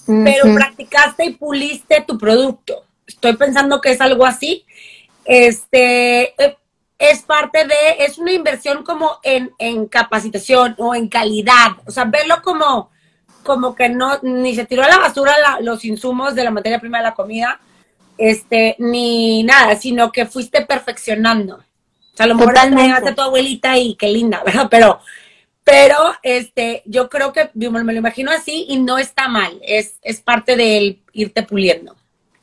[0.06, 2.86] pero practicaste y puliste tu producto.
[3.08, 4.66] Estoy pensando que es algo así.
[5.24, 6.58] Este, eh,
[7.00, 12.04] es parte de, es una inversión como en, en capacitación o en calidad, o sea,
[12.04, 12.92] verlo como
[13.42, 17.00] como que no, ni se tiró a la basura los insumos de la materia prima
[17.00, 17.60] de la comida,
[18.18, 21.56] este, ni nada, sino que fuiste perfeccionando.
[21.56, 24.68] O sea, a lo mejor te tu abuelita y qué linda, ¿verdad?
[24.70, 25.00] Pero,
[25.64, 30.22] pero, este, yo creo que me lo imagino así y no está mal, es, es
[30.22, 31.96] parte del irte puliendo.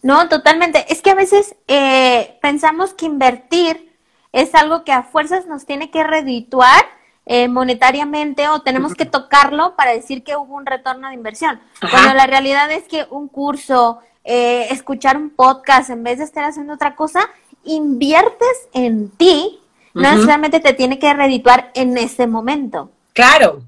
[0.03, 0.87] No, totalmente.
[0.89, 3.93] Es que a veces eh, pensamos que invertir
[4.33, 6.85] es algo que a fuerzas nos tiene que redituar
[7.31, 11.61] eh, monetariamente o tenemos que tocarlo para decir que hubo un retorno de inversión.
[11.91, 16.45] Cuando la realidad es que un curso, eh, escuchar un podcast en vez de estar
[16.45, 17.29] haciendo otra cosa,
[17.65, 19.61] inviertes en ti,
[19.93, 22.91] no necesariamente te tiene que redituar en ese momento.
[23.13, 23.63] Claro,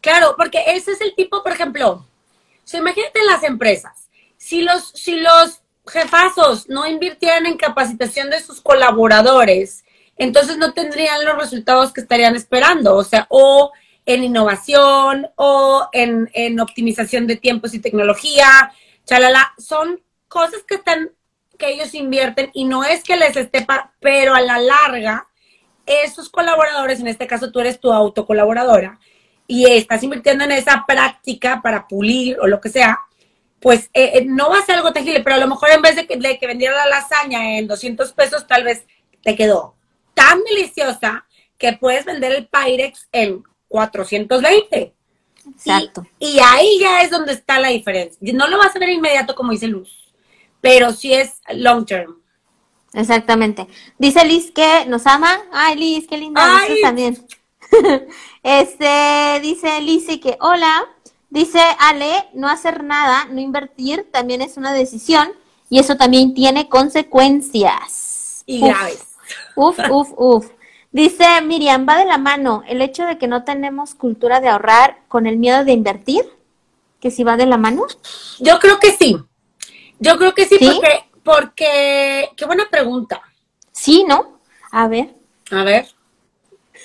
[0.00, 2.06] claro, porque ese es el tipo, por ejemplo,
[2.64, 8.40] si imagínate en las empresas, si los, si los jefazos no invirtieran en capacitación de
[8.40, 9.84] sus colaboradores,
[10.18, 13.72] entonces no tendrían los resultados que estarían esperando, o sea, o
[14.04, 18.72] en innovación o en, optimización de tiempos y tecnología,
[19.04, 21.10] chalala, son cosas que están,
[21.56, 23.66] que ellos invierten y no es que les esté,
[24.00, 25.28] pero a la larga,
[25.86, 28.98] esos colaboradores, en este caso tú eres tu autocolaboradora,
[29.46, 32.98] y estás invirtiendo en esa práctica para pulir o lo que sea,
[33.60, 35.96] pues eh, eh, no va a ser algo tangible, pero a lo mejor en vez
[35.96, 38.86] de que, de que vendiera la lasaña en 200 pesos, tal vez
[39.22, 39.77] te quedó
[40.18, 41.26] tan deliciosa
[41.56, 44.94] que puedes vender el Pyrex en 420.
[45.48, 46.06] Exacto.
[46.18, 48.18] Y, ahí ya es donde está la diferencia.
[48.34, 50.12] No lo vas a ver inmediato como dice Luz,
[50.60, 52.20] pero sí es long term.
[52.92, 53.66] Exactamente.
[53.98, 55.40] Dice Liz que nos ama.
[55.52, 56.42] Ay, Liz, qué linda.
[56.42, 56.80] Ay.
[56.82, 57.18] también.
[58.42, 60.86] este, dice Liz que hola.
[61.30, 65.28] Dice Ale, no hacer nada, no invertir, también es una decisión
[65.68, 68.44] y eso también tiene consecuencias.
[68.46, 69.07] Y graves.
[69.54, 70.50] Uf, uf, uf.
[70.90, 74.98] Dice Miriam, va de la mano el hecho de que no tenemos cultura de ahorrar
[75.08, 76.24] con el miedo de invertir,
[77.00, 77.86] que si va de la mano.
[78.38, 79.16] Yo creo que sí.
[79.98, 83.20] Yo creo que sí, porque, porque, qué buena pregunta.
[83.72, 84.40] Sí, ¿no?
[84.70, 85.14] A ver.
[85.50, 85.88] A ver.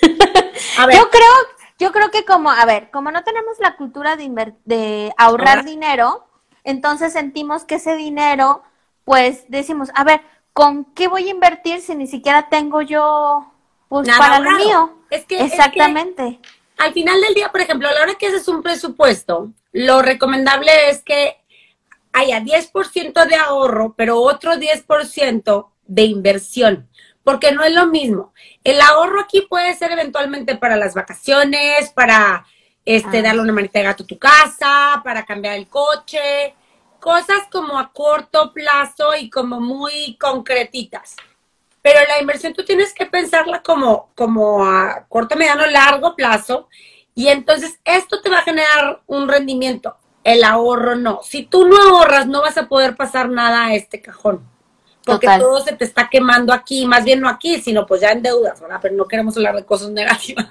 [0.78, 0.96] A ver.
[0.96, 1.32] Yo creo,
[1.78, 6.26] yo creo que como, a ver, como no tenemos la cultura de, de ahorrar dinero,
[6.62, 8.62] entonces sentimos que ese dinero,
[9.04, 10.20] pues decimos, a ver,
[10.54, 13.52] ¿con qué voy a invertir si ni siquiera tengo yo
[13.88, 14.98] pues para lo mío?
[15.10, 16.40] Es que exactamente.
[16.78, 20.70] al final del día, por ejemplo, a la hora que haces un presupuesto, lo recomendable
[20.88, 21.36] es que
[22.12, 26.88] haya 10% de ahorro, pero otro 10% de inversión,
[27.24, 28.32] porque no es lo mismo.
[28.62, 32.46] El ahorro aquí puede ser eventualmente para las vacaciones, para
[32.84, 33.22] este, ah.
[33.22, 36.54] darle una manita de gato a tu casa, para cambiar el coche,
[37.04, 41.16] cosas como a corto plazo y como muy concretitas.
[41.82, 46.70] Pero la inversión tú tienes que pensarla como, como a corto, mediano, largo plazo.
[47.14, 51.20] Y entonces esto te va a generar un rendimiento el ahorro no.
[51.22, 54.42] Si tú no ahorras, no vas a poder pasar nada a este cajón.
[55.04, 58.22] Porque todo se te está quemando aquí, más bien no aquí, sino pues ya en
[58.22, 58.78] deudas, ¿verdad?
[58.80, 60.48] Pero no queremos hablar de cosas negativas.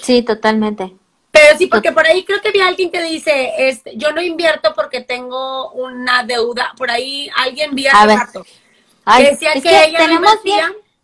[0.00, 0.96] Sí, totalmente.
[1.34, 4.22] Pero sí, porque por ahí creo que vi a alguien que dice, este, yo no
[4.22, 6.72] invierto porque tengo una deuda.
[6.78, 8.46] Por ahí alguien vi hace rato.
[9.04, 10.38] Ay, decía que, tenemos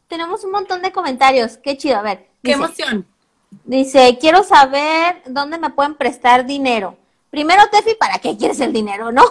[0.06, 1.56] tenemos un montón de comentarios.
[1.56, 2.28] Qué chido, a ver.
[2.44, 3.08] Qué emoción.
[3.64, 6.96] Dice, quiero saber dónde me pueden prestar dinero.
[7.30, 9.24] Primero, Tefi, ¿para qué quieres el dinero, no?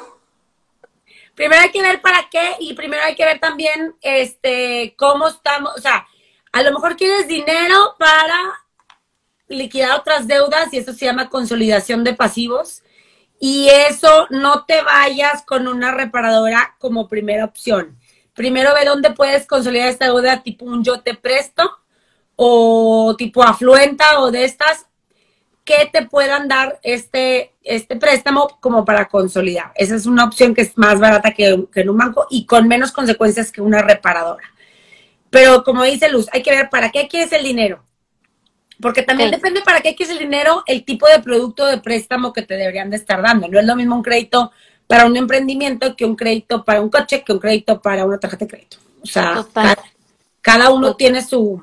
[1.34, 5.72] Primero hay que ver para qué y primero hay que ver también este cómo estamos,
[5.78, 6.06] o sea,
[6.52, 8.38] a lo mejor quieres dinero para
[9.50, 12.84] liquidar otras deudas y eso se llama consolidación de pasivos.
[13.40, 17.98] Y eso no te vayas con una reparadora como primera opción.
[18.34, 21.72] Primero ve dónde puedes consolidar esta deuda tipo un yo te presto
[22.36, 24.88] o tipo afluenta o de estas
[25.66, 29.72] que te puedan dar este, este préstamo como para consolidar.
[29.76, 32.68] Esa es una opción que es más barata que, que en un banco y con
[32.68, 34.48] menos consecuencias que una reparadora.
[35.30, 37.84] Pero como dice Luz, hay que ver para qué quieres el dinero.
[38.82, 42.44] Porque también depende para qué quieres el dinero, el tipo de producto de préstamo que
[42.44, 43.48] te deberían de estar dando.
[43.48, 44.52] No es lo mismo un crédito
[44.88, 48.46] para un emprendimiento que un crédito para un coche, que un crédito para una tarjeta
[48.46, 48.78] de crédito.
[49.04, 49.46] O sea,
[50.42, 51.62] cada, uno tiene su,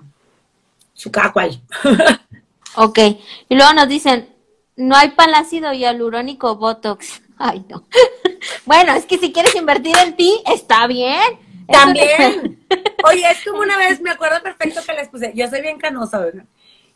[0.93, 1.61] su cada cual.
[2.77, 2.99] ok.
[3.49, 4.29] Y luego nos dicen,
[4.77, 7.23] no hay palácido hialurónico Botox.
[7.39, 7.85] Ay, no.
[8.67, 11.41] bueno, es que si quieres invertir en ti, está bien.
[11.67, 12.65] También.
[13.05, 16.21] Oye, es como una vez, me acuerdo perfecto que les puse, yo soy bien canosa,
[16.21, 16.45] ¿verdad?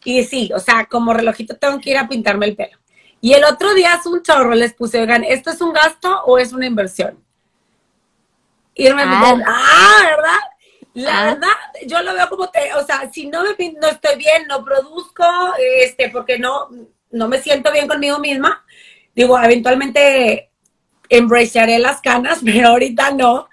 [0.04, 2.78] Y sí, o sea, como relojito tengo que ir a pintarme el pelo.
[3.20, 6.38] Y el otro día es un chorro, les puse, oigan, ¿esto es un gasto o
[6.38, 7.22] es una inversión?
[8.74, 9.36] Y me ah.
[9.46, 10.38] ah, ¿verdad?
[10.94, 11.24] La ah.
[11.26, 14.64] verdad, yo lo veo como te, o sea, si no me no estoy bien, no
[14.64, 15.24] produzco,
[15.58, 16.68] este, porque no,
[17.10, 18.64] no me siento bien conmigo misma,
[19.14, 20.50] digo, eventualmente
[21.10, 23.48] embracearé las canas, pero ahorita no.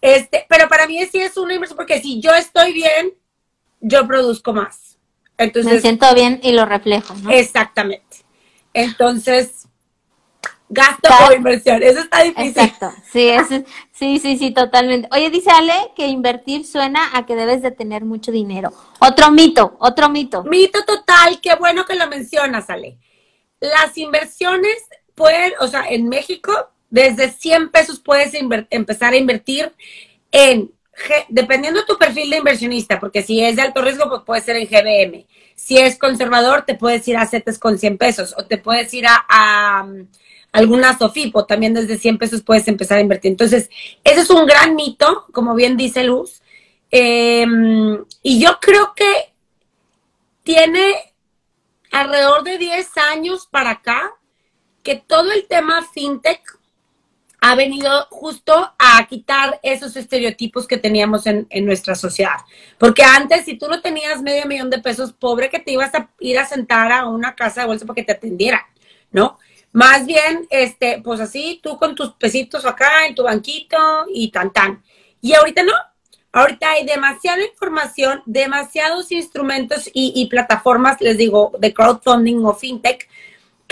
[0.00, 3.14] Este, pero para mí sí es una inversión, porque si yo estoy bien,
[3.80, 4.91] yo produzco más.
[5.38, 7.30] Me siento bien y lo reflejo, ¿no?
[7.30, 8.18] Exactamente.
[8.74, 9.66] Entonces,
[10.68, 12.48] gasto o inversión, eso está difícil.
[12.48, 13.30] Exacto, sí,
[13.92, 15.08] sí, sí, sí, totalmente.
[15.12, 18.72] Oye, dice Ale que invertir suena a que debes de tener mucho dinero.
[19.00, 20.44] Otro mito, otro mito.
[20.44, 22.98] Mito total, qué bueno que lo mencionas, Ale.
[23.60, 24.76] Las inversiones
[25.14, 26.52] pueden, o sea, en México,
[26.88, 28.32] desde 100 pesos puedes
[28.70, 29.72] empezar a invertir
[30.30, 30.72] en
[31.28, 34.56] dependiendo de tu perfil de inversionista, porque si es de alto riesgo, pues puede ser
[34.56, 35.26] en GBM.
[35.54, 39.06] Si es conservador, te puedes ir a CETES con 100 pesos o te puedes ir
[39.06, 40.06] a, um,
[40.52, 43.30] alguna SOFIPO, también desde 100 pesos puedes empezar a invertir.
[43.30, 43.70] Entonces,
[44.04, 46.42] ese es un gran mito, como bien dice Luz.
[46.90, 49.32] Em, y yo creo que
[50.42, 50.94] tiene
[51.90, 54.12] alrededor de 10 años para acá
[54.82, 56.42] que todo el tema fintech
[57.44, 62.36] ha venido justo a quitar esos estereotipos que teníamos en, nuestra sociedad.
[62.78, 66.08] Porque antes, si tú no tenías medio millón de pesos, pobre que te ibas a
[66.20, 68.60] ir a sentar a una casa de bolsa para que te atendieran,
[69.10, 69.40] ¿no?
[69.72, 73.76] Más bien, este, pues así, tú con tus pesitos acá en tu banquito
[74.14, 74.80] y tan tan.
[75.20, 75.72] Y ahorita no.
[76.30, 83.08] Ahorita hay demasiada información, demasiados instrumentos y plataformas, les digo, de crowdfunding o fintech,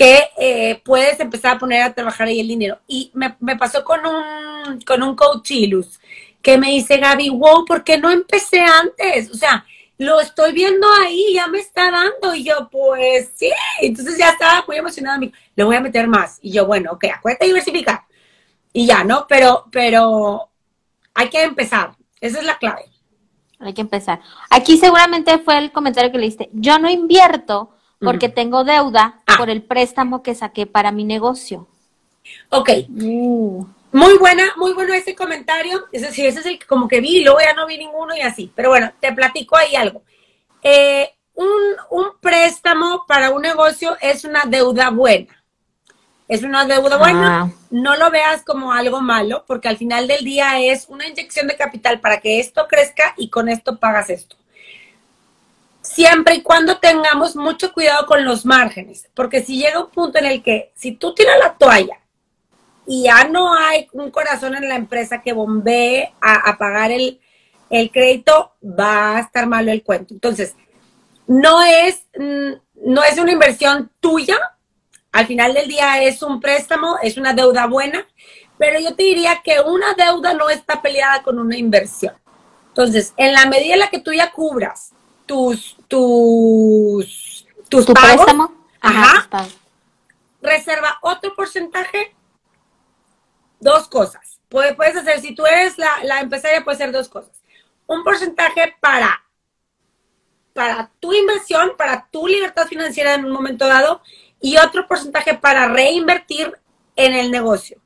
[0.00, 2.78] que eh, puedes empezar a poner a trabajar ahí el dinero.
[2.86, 6.00] Y me, pasó con un, con un coach Ilus,
[6.40, 9.30] que me dice, Gaby, wow, ¿por qué no empecé antes?
[9.30, 9.62] O sea,
[9.98, 12.34] lo estoy viendo ahí, ya me está dando.
[12.34, 13.50] Y yo, pues sí.
[13.82, 15.20] Entonces ya estaba muy emocionada.
[15.54, 16.38] Le voy a meter más.
[16.40, 18.04] Y yo, bueno, ok, acuérdate diversificar.
[18.72, 19.26] Y ya, ¿no?
[19.28, 20.48] Pero, pero
[21.12, 21.94] hay que empezar.
[22.22, 22.86] Esa es la clave.
[23.58, 24.20] Hay que empezar.
[24.48, 26.48] Aquí seguramente fue el comentario que le diste.
[26.54, 29.36] Yo no invierto porque tengo deuda ah.
[29.36, 31.68] por el préstamo que saqué para mi negocio.
[32.48, 32.70] Ok.
[32.88, 33.66] Uh.
[33.92, 35.86] Muy buena, muy bueno ese comentario.
[35.92, 38.16] Ese, sí, ese es el que como que vi y luego ya no vi ninguno
[38.16, 38.52] y así.
[38.54, 40.02] Pero bueno, te platico ahí algo.
[40.62, 45.44] Eh, un, préstamo para un negocio es una deuda buena.
[46.28, 47.42] Es una deuda buena.
[47.42, 47.50] Ah.
[47.70, 51.56] No lo veas como algo malo, porque al final del día es una inyección de
[51.56, 54.36] capital para que esto crezca y con esto pagas esto
[55.92, 60.26] siempre y cuando tengamos mucho cuidado con los márgenes, porque si llega un punto en
[60.26, 61.98] el que si tú tiras la toalla
[62.86, 67.20] y ya no hay un corazón en la empresa que bombee a, pagar el,
[67.70, 70.14] el, crédito, va a estar malo el cuento.
[70.14, 70.54] Entonces,
[71.26, 72.52] no es, mm,
[72.86, 74.38] no es una inversión tuya,
[75.12, 78.06] al final del día es un préstamo, es una deuda buena,
[78.58, 82.14] pero yo te diría que una deuda no está peleada con una inversión.
[82.68, 84.92] Entonces, en la medida en la que tú ya cubras
[85.26, 88.54] tus, tus, tus ¿Tu préstamo?
[88.80, 89.48] Ajá.
[90.40, 92.14] Reserva otro porcentaje,
[93.58, 94.40] dos cosas.
[94.48, 97.32] Puedes hacer, si tú eres la, la empresaria, puede ser dos cosas.
[97.86, 99.22] Un porcentaje para,
[100.54, 104.00] para tu inversión, para tu libertad financiera en un momento dado,
[104.40, 106.56] y otro porcentaje para reinvertir
[106.96, 107.80] en el negocio.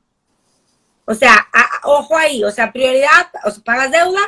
[1.05, 1.47] O sea,
[1.83, 4.21] ojo ahí, o sea, prioridad, o sea, pagas deuda,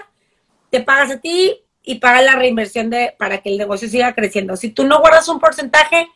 [0.69, 4.57] te pagas a ti y pagas la reinversión de, para que el negocio siga creciendo.
[4.57, 6.09] Si tú no guardas un porcentaje,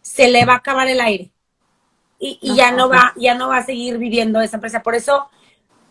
[0.00, 1.30] se le va a acabar el aire.
[2.18, 4.82] Y, ya no va, ya no va a seguir viviendo esa empresa.
[4.82, 5.28] Por eso,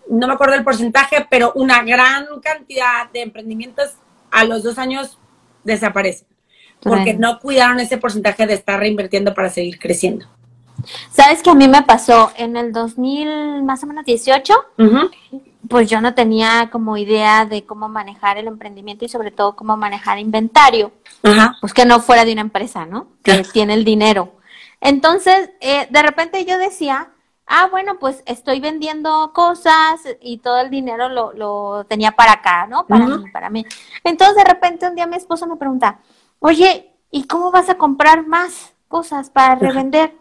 [0.10, 3.94] no me acuerdo el porcentaje, pero una gran cantidad de emprendimientos
[4.32, 5.20] a los dos años
[5.64, 6.28] desaparecen.
[6.82, 10.26] Porque no cuidaron ese porcentaje de estar reinvirtiendo para seguir creciendo.
[11.12, 14.54] Sabes que a mí me pasó en el 2000, más o menos 18,
[15.68, 19.78] pues yo no tenía como idea de cómo manejar el emprendimiento y sobre todo cómo
[19.78, 20.92] manejar inventario.
[21.60, 23.08] Pues que no fuera de una empresa, ¿no?
[23.24, 24.34] Que tiene el dinero.
[24.80, 27.10] Entonces, eh, de repente yo decía,
[27.48, 32.68] ah, bueno, pues estoy vendiendo cosas y todo el dinero lo, lo tenía para acá,
[32.68, 32.86] ¿no?
[32.86, 33.66] Para mí, para mí.
[34.04, 36.00] Entonces, de repente un día mi esposo me pregunta,
[36.40, 40.14] oye, ¿y cómo vas a comprar más cosas para revender?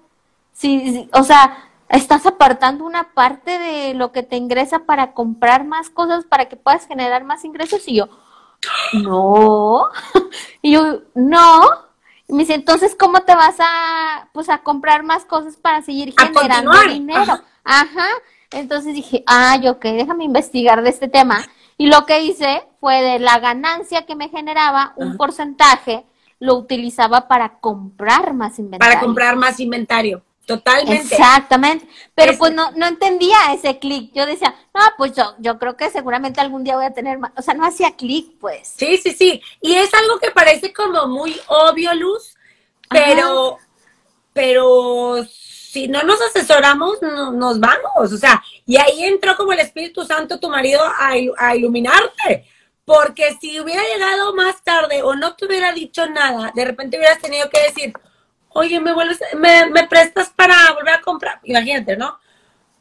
[0.57, 5.91] Sí, o sea, estás apartando una parte de lo que te ingresa para comprar más
[5.91, 8.09] cosas para que puedas generar más ingresos y yo,
[9.03, 9.89] no,
[10.63, 11.61] y yo, no,
[12.27, 16.15] y me dice, entonces, ¿cómo te vas a, pues, a comprar más cosas para seguir
[16.19, 17.39] generando dinero?
[17.63, 18.07] Ajá.
[18.51, 21.45] Entonces dije, ah, ok, déjame investigar de este tema.
[21.77, 26.07] Y lo que hice fue de la ganancia que me generaba, un porcentaje
[26.39, 28.95] lo utilizaba para comprar más inventario.
[28.95, 30.23] Para comprar más inventario.
[30.47, 31.15] Totalmente.
[31.17, 31.89] Exactamente.
[32.15, 34.13] Pero pues no, no entendía ese clic.
[34.15, 37.33] Yo decía, no, pues yo, yo creo que seguramente algún día voy a tener más.
[37.37, 38.73] O sea, no hacía clic, pues.
[38.77, 39.43] Sí, sí, sí.
[39.61, 42.37] Y es algo que parece como muy obvio, Luz,
[42.89, 43.59] pero,
[44.33, 48.13] pero si no nos asesoramos, no, nos vamos.
[48.13, 52.47] O sea, y ahí entró como el Espíritu Santo, tu marido, a, a iluminarte.
[52.85, 57.19] Porque si hubiera llegado más tarde o no te hubiera dicho nada, de repente hubieras
[57.19, 57.93] tenido que decir,
[58.57, 61.41] oye, me vuelves, me, me prestas para volver a comprar.
[61.45, 62.19] Imagínate, ¿no?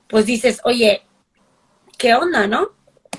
[0.07, 1.05] Pues dices, oye,
[1.97, 2.69] ¿qué onda, no?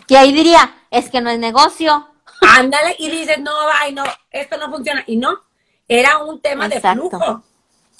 [0.08, 2.08] Y ahí diría, es que no es negocio.
[2.40, 5.04] Ándale, y dices, no, ay, no, esto no funciona.
[5.06, 5.42] Y no,
[5.86, 7.42] era un tema de flujo.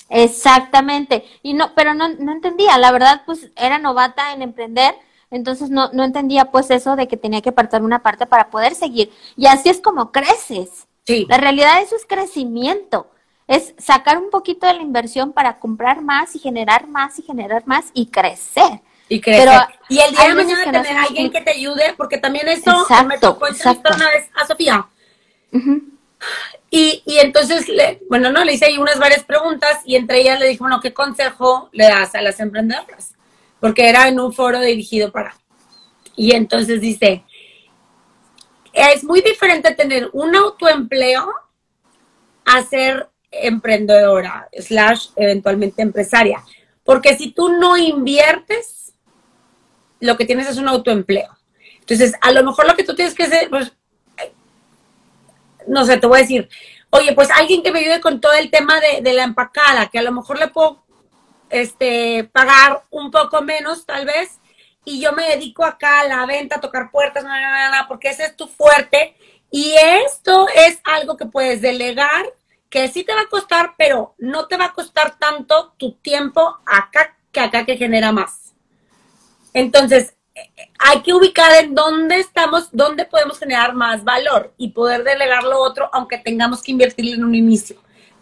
[0.08, 1.24] Exactamente.
[1.42, 4.94] Y no, pero no, no entendía, la verdad, pues era novata en emprender,
[5.30, 8.74] entonces no, no entendía pues eso de que tenía que apartar una parte para poder
[8.74, 9.12] seguir.
[9.36, 10.86] Y así es como creces.
[11.04, 11.26] Sí.
[11.28, 13.10] La realidad eso es crecimiento
[13.46, 17.66] es sacar un poquito de la inversión para comprar más y generar más y generar
[17.66, 18.80] más y crecer.
[19.08, 19.48] Y crecer.
[19.88, 23.18] y el día de mañana tener a alguien que te ayude, porque también eso me
[23.18, 24.86] tocó entrevistar una vez a Sofía.
[26.70, 30.40] y, y, entonces, le, bueno, no, le hice ahí unas varias preguntas y entre ellas
[30.40, 33.14] le dije, bueno, ¿qué consejo le das a las emprendedoras?
[33.60, 35.36] Porque era en un foro dirigido para.
[36.16, 37.24] Y entonces dice,
[38.72, 41.32] es muy diferente tener un autoempleo
[42.44, 43.08] a ser
[43.42, 46.42] emprendedora, slash eventualmente empresaria.
[46.84, 48.94] Porque si tú no inviertes,
[50.00, 51.36] lo que tienes es un autoempleo.
[51.80, 53.72] Entonces, a lo mejor lo que tú tienes que hacer, pues,
[55.66, 56.48] no sé, te voy a decir,
[56.90, 60.02] oye, pues alguien que me ayude con todo el tema de, la empacada, que a
[60.02, 60.84] lo mejor le puedo
[61.50, 64.38] este, pagar un poco menos, tal vez,
[64.84, 67.24] y yo me dedico acá a la venta, a tocar puertas,
[67.88, 69.16] porque ese es tu fuerte.
[69.50, 69.74] Y
[70.06, 72.24] esto es algo que puedes delegar
[72.76, 76.58] que sí te va a costar, pero no te va a costar tanto tu tiempo
[76.66, 78.52] acá que acá que genera más.
[79.54, 80.14] Entonces,
[80.78, 85.58] hay que ubicar en dónde estamos, dónde podemos generar más valor y poder delegar lo
[85.58, 87.76] otro, aunque tengamos que invertir en un inicio.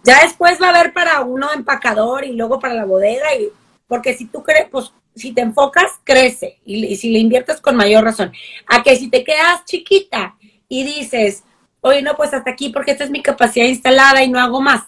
[0.04, 3.48] Ya después va a haber para uno empacador y luego para la bodega, y,
[3.88, 7.74] porque si tú crees, pues si te enfocas, crece y, y si le inviertes con
[7.74, 8.32] mayor razón.
[8.68, 10.36] A que si te quedas chiquita
[10.68, 11.42] y dices,
[11.84, 14.84] oye, no, pues hasta aquí porque esta es mi capacidad instalada y no hago más.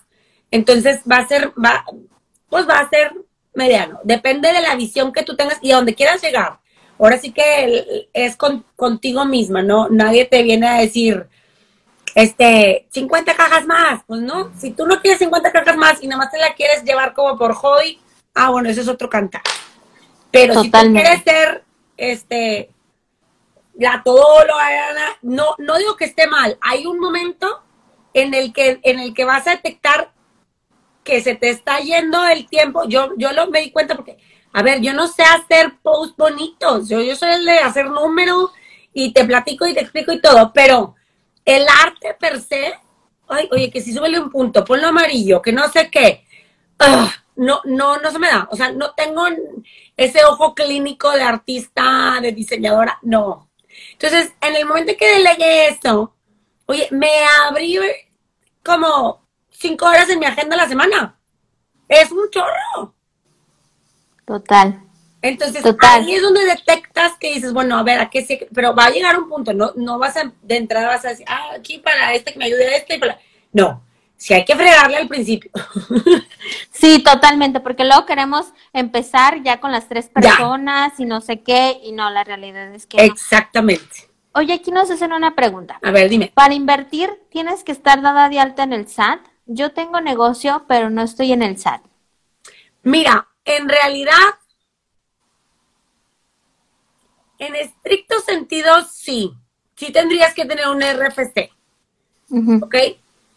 [0.50, 1.84] Entonces va a ser, va,
[2.48, 3.12] pues va a ser
[3.54, 4.00] mediano.
[4.02, 6.58] Depende de la visión que tú tengas y a donde quieras llegar.
[6.98, 8.36] Ahora sí que es
[8.76, 9.88] contigo misma, ¿no?
[9.90, 11.26] Nadie te viene a decir,
[12.14, 14.02] este, 50 cajas más.
[14.06, 16.82] Pues no, si tú no quieres 50 cajas más y nada más te la quieres
[16.82, 18.00] llevar como por hobby,
[18.34, 19.42] ah, bueno, eso es otro cantar.
[20.30, 21.62] Pero si tú quieres ser,
[21.98, 22.70] este,
[23.78, 24.54] la todo lo
[25.22, 27.62] no, no digo que esté mal, hay un momento
[28.14, 30.12] en el que, en el que vas a detectar
[31.04, 32.84] que se te está yendo el tiempo.
[32.88, 34.18] Yo, yo lo me di cuenta porque,
[34.52, 38.50] a ver, yo no sé hacer posts bonitos, yo, yo soy el de hacer números
[38.92, 40.94] y te platico y te explico y todo, pero
[41.44, 42.74] el arte per se,
[43.28, 46.24] ay, oye, que si súbele un punto, ponlo amarillo, que no sé qué.
[46.78, 48.48] Ah, no, no, no se me da.
[48.50, 49.26] O sea, no tengo
[49.96, 53.45] ese ojo clínico de artista, de diseñadora, no.
[53.98, 56.14] Entonces, en el momento que delegué esto,
[56.66, 57.08] oye, me
[57.48, 57.78] abrí
[58.62, 61.18] como cinco horas en mi agenda a la semana.
[61.88, 62.94] Es un chorro.
[64.26, 64.82] Total.
[65.22, 68.38] Entonces, ahí es donde detectas que dices, bueno, a ver, ¿a qué sí?
[68.54, 71.26] Pero va a llegar un punto, no, no vas a, de entrada vas a decir,
[71.28, 73.18] ah, aquí para este que me ayude a este y para...
[73.52, 73.82] No,
[74.16, 75.50] si hay que fregarle al principio.
[76.70, 81.80] Sí, totalmente, porque luego queremos empezar ya con las tres personas y no sé qué,
[81.82, 82.98] y no, la realidad es que.
[82.98, 84.08] Exactamente.
[84.32, 85.80] Oye, aquí nos hacen una pregunta.
[85.82, 86.30] A ver, dime.
[86.34, 89.20] Para invertir, ¿tienes que estar dada de alta en el SAT?
[89.46, 91.82] Yo tengo negocio, pero no estoy en el SAT.
[92.82, 94.34] Mira, en realidad,
[97.38, 99.32] en estricto sentido, sí.
[99.74, 101.50] Sí tendrías que tener un RFC.
[102.62, 102.76] ¿Ok?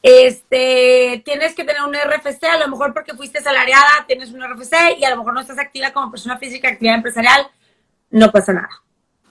[0.02, 4.97] Este, tienes que tener un RFC, a lo mejor porque fuiste salariada, tienes un RFC
[4.97, 7.50] y a lo mejor no estás activa como persona física, actividad empresarial,
[8.10, 8.70] no pasa nada.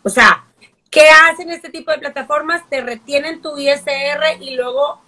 [0.03, 0.45] O sea,
[0.91, 2.69] ¿qué hacen este tipo de plataformas?
[2.69, 5.01] Te retienen tu ISR y luego,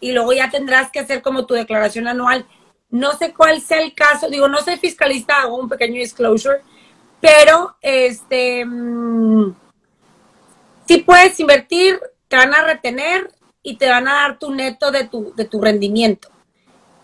[0.00, 2.46] y luego ya tendrás que hacer como tu declaración anual.
[2.90, 6.60] No sé cuál sea el caso, digo, no soy fiscalista, hago un pequeño disclosure,
[7.20, 9.54] pero este, mm,
[10.86, 13.30] si puedes invertir, te van a retener,
[13.68, 16.28] y te van a dar tu neto de tu, de tu rendimiento.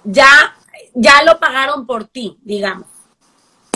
[0.03, 0.57] Ya,
[0.95, 2.87] ya lo pagaron por ti, digamos.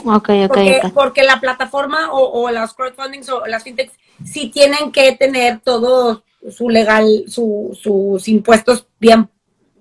[0.06, 0.48] Ok, ok.
[0.48, 3.92] Porque, porque la plataforma o, o las crowdfundings o las fintechs
[4.24, 9.28] sí tienen que tener todo su legal, sus impuestos bien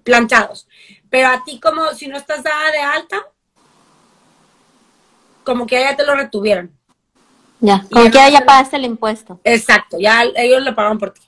[0.03, 0.67] planchados.
[1.09, 3.25] Pero a ti como si no estás dada de alta,
[5.45, 6.77] como que ya te lo retuvieron.
[7.61, 9.39] Ya, como que ya, ya pagaste el impuesto.
[9.45, 11.21] Exacto, ya ellos lo pagaron por ti.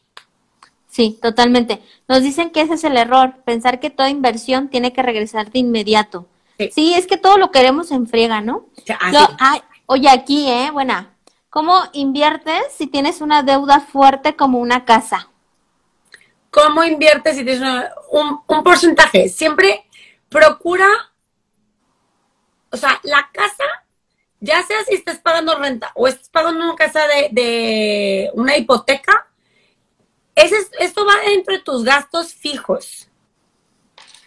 [0.99, 1.81] Sí, totalmente.
[2.09, 5.59] Nos dicen que ese es el error, pensar que toda inversión tiene que regresar de
[5.59, 6.27] inmediato.
[6.73, 8.65] Sí, es que todo lo queremos en friega, ¿no?
[9.85, 10.71] oye, aquí, ¿eh?
[10.73, 11.15] Buena.
[11.49, 15.29] ¿Cómo inviertes si tienes una deuda fuerte como una casa?
[16.51, 17.63] ¿Cómo inviertes si tienes
[18.11, 19.29] un, un porcentaje?
[19.29, 19.85] Siempre
[20.27, 20.89] procura,
[22.71, 23.63] o sea, la casa,
[24.41, 29.28] ya sea si estás pagando renta o estás pagando una casa de, de una hipoteca,
[30.79, 33.09] esto va dentro de tus gastos fijos.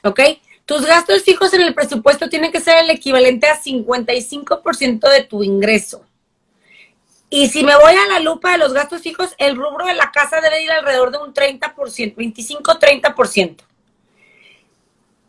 [0.03, 0.21] ¿Ok?
[0.65, 5.43] Tus gastos fijos en el presupuesto tienen que ser el equivalente a 55% de tu
[5.43, 6.05] ingreso.
[7.29, 10.11] Y si me voy a la lupa de los gastos fijos, el rubro de la
[10.11, 13.57] casa debe ir alrededor de un 30%, 25-30%.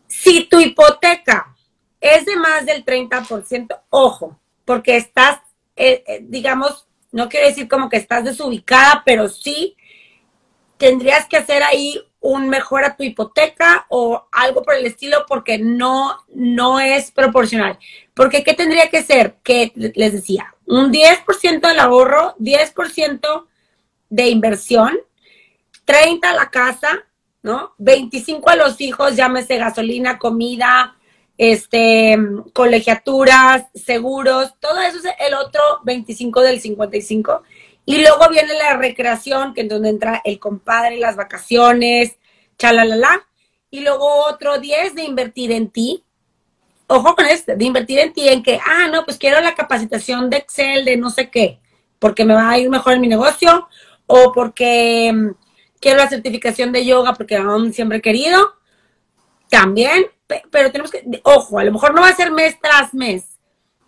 [0.06, 1.54] Si tu hipoteca
[2.00, 5.40] es de más del 30%, ojo, porque estás,
[5.76, 9.76] eh, eh, digamos, no quiero decir como que estás desubicada, pero sí
[10.78, 15.58] tendrías que hacer ahí un mejor a tu hipoteca o algo por el estilo porque
[15.58, 17.78] no, no es proporcional.
[18.14, 19.36] Porque ¿qué tendría que ser?
[19.42, 23.46] Que les decía, un 10% del ahorro, 10%
[24.08, 24.98] de inversión,
[25.84, 27.04] 30 a la casa,
[27.42, 27.74] ¿no?
[27.76, 30.96] 25 a los hijos, llámese gasolina, comida,
[31.36, 32.16] este,
[32.52, 37.42] colegiaturas, seguros, todo eso es el otro 25 del 55
[37.86, 42.16] y luego viene la recreación, que es donde entra el compadre, las vacaciones,
[42.58, 43.26] chalalala.
[43.70, 46.02] Y luego otro 10 de invertir en ti.
[46.86, 50.30] Ojo con este, de invertir en ti, en que, ah, no, pues quiero la capacitación
[50.30, 51.58] de Excel, de no sé qué,
[51.98, 53.68] porque me va a ir mejor en mi negocio,
[54.06, 55.30] o porque mm,
[55.80, 58.54] quiero la certificación de yoga, porque aún siempre he querido.
[59.48, 60.06] También,
[60.50, 63.33] pero tenemos que, ojo, a lo mejor no va a ser mes tras mes,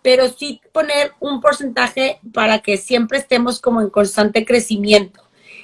[0.07, 5.21] pero sí poner un porcentaje para que siempre estemos como en constante crecimiento.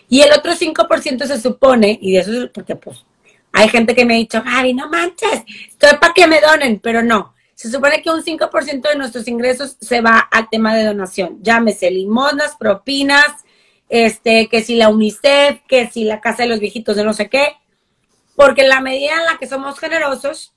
[0.10, 3.06] Y el otro 5% se supone, y de eso es porque pues
[3.54, 7.02] hay gente que me ha dicho, Javi, no manches, estoy para que me donen, pero
[7.02, 7.34] no.
[7.56, 11.42] Se supone que un 5% de nuestros ingresos se va al tema de donación.
[11.42, 13.46] Llámese limosnas, propinas,
[13.88, 17.30] este, que si la UNICEF, que si la casa de los viejitos de no sé
[17.30, 17.56] qué.
[18.36, 20.53] Porque la medida en la que somos generosos,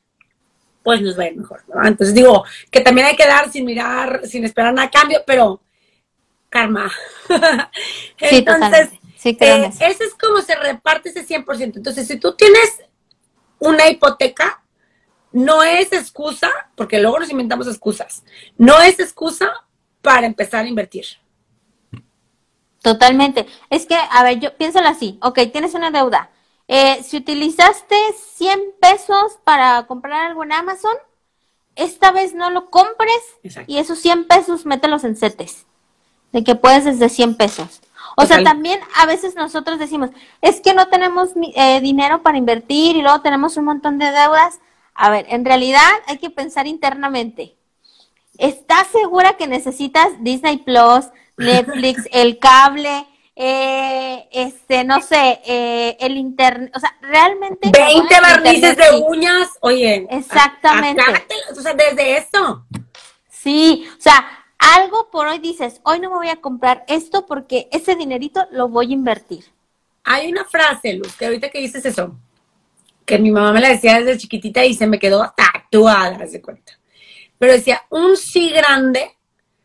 [0.87, 1.64] pues nos va a ir mejor.
[1.84, 5.61] Entonces digo que también hay que dar sin mirar, sin esperar nada a cambio, pero
[6.49, 6.93] karma.
[8.20, 11.78] Entonces, sí, eh, ese es como se reparte ese 100%.
[11.78, 12.84] Entonces, si tú tienes
[13.59, 14.62] una hipoteca,
[15.32, 18.22] no es excusa, porque luego nos inventamos excusas,
[18.57, 19.51] no es excusa
[20.03, 21.07] para empezar a invertir.
[22.80, 23.45] Totalmente.
[23.70, 26.30] Es que, a ver, yo piénsalo así, ok, tienes una deuda,
[26.69, 27.97] eh, si utilizaste
[28.35, 30.95] 100 pesos para comprar algo en Amazon,
[31.77, 33.23] esta vez no lo compres
[33.67, 35.67] y esos 100 pesos mételos en CETES.
[36.33, 37.81] De que puedes desde 100 pesos.
[38.17, 40.11] O sea, también a veces nosotros decimos,
[40.41, 44.59] es que no tenemos eh, dinero para invertir y luego tenemos un montón de deudas.
[44.95, 47.57] a ver, en realidad hay que pensar internamente.
[48.39, 51.07] ¿Estás segura que necesitas Disney Plus,
[51.37, 53.07] Netflix, el cable,
[53.39, 57.70] eh, este, no sé, eh, el internet, o sea, realmente...
[57.70, 60.07] 20 barnices de uñas, oye.
[60.11, 61.03] Exactamente.
[61.51, 62.66] o sea, desde eso.
[63.28, 67.68] Sí, o sea, algo por hoy dices, hoy no me voy a comprar esto porque
[67.72, 69.45] ese dinerito lo voy a invertir.
[70.03, 72.16] Hay una frase, Luz, que ahorita que dices eso,
[73.05, 76.78] que mi mamá me la decía desde chiquitita y se me quedó tatuada, de cuenta.
[77.39, 79.14] Pero decía, un sí grande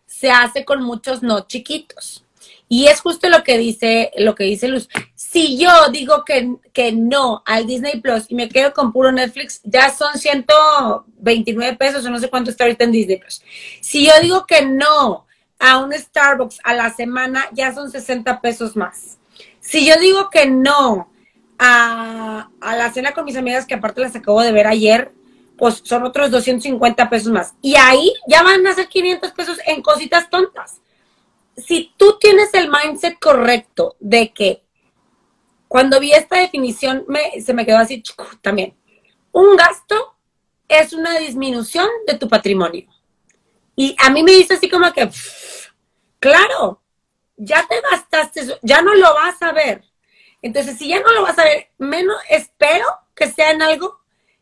[0.06, 2.26] se hace con muchos no chiquitos.
[2.74, 4.88] Y es justo lo que dice, lo que dice Luz.
[5.14, 9.60] Si yo digo que, que no al Disney Plus y me quedo con puro Netflix,
[9.66, 13.44] ya son 129 pesos o no sé cuánto está ahorita en Disney Plus.
[13.82, 15.26] Si yo digo que no
[15.60, 19.18] a un Starbucks a la semana, ya son 60 pesos más.
[19.60, 21.12] Si yo digo que no
[21.60, 25.12] a, a la cena con mis amigas, que aparte las acabo de ver ayer,
[25.58, 27.54] pues son otros 250 pesos más.
[27.62, 30.80] Y ahí ya van a ser 500 pesos en cositas tontas
[31.58, 34.64] si tú tienes el mindset correcto de que
[35.68, 38.04] cuando vi esta definición me, se me quedó así
[38.42, 38.76] también.
[39.32, 40.18] Un gasto
[40.68, 42.88] es una disminución de tu patrimonio.
[43.76, 45.10] Y a mí me dice así como que,
[46.20, 46.82] claro,
[47.38, 49.84] ya te gastaste ya no lo vas a ver.
[50.42, 52.86] Entonces, si ya no lo vas a ver, menos espero
[53.16, 54.00] que sea en algo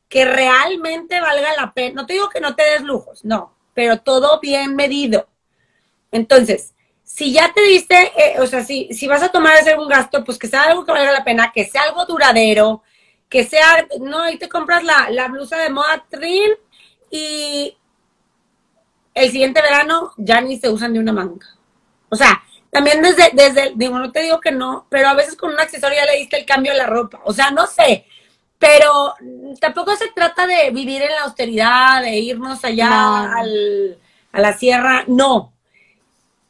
[0.08, 2.02] que realmente valga la pena.
[2.02, 5.30] No te digo que no te des lujos, no, pero todo bien medido.
[6.12, 6.74] Entonces,
[7.12, 10.24] si ya te diste, eh, o sea, si, si vas a tomar hacer un gasto,
[10.24, 12.84] pues que sea algo que valga la pena, que sea algo duradero,
[13.28, 16.52] que sea, no, ahí te compras la, la blusa de moda Trin
[17.10, 17.76] y
[19.16, 21.48] el siguiente verano ya ni se usan de una manga.
[22.10, 25.52] O sea, también desde, desde, digo, no te digo que no, pero a veces con
[25.52, 27.22] un accesorio ya le diste el cambio a la ropa.
[27.26, 28.06] O sea, no sé,
[28.60, 29.16] pero
[29.60, 33.98] tampoco se trata de vivir en la austeridad, de irnos allá al,
[34.32, 35.54] a la sierra, no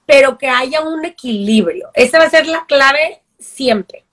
[0.09, 1.91] pero que haya un equilibrio.
[1.93, 4.03] Esa va a ser la clave siempre.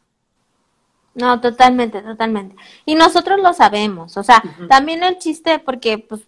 [1.15, 2.55] No, totalmente, totalmente.
[2.85, 6.21] Y nosotros lo sabemos, o sea, también el chiste, porque pues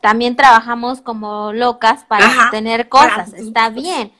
[0.00, 4.10] también trabajamos como locas para tener cosas, está bien,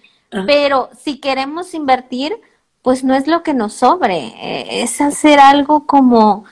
[0.46, 2.40] pero si queremos invertir,
[2.80, 6.44] pues no es lo que nos sobre, eh, es hacer algo como,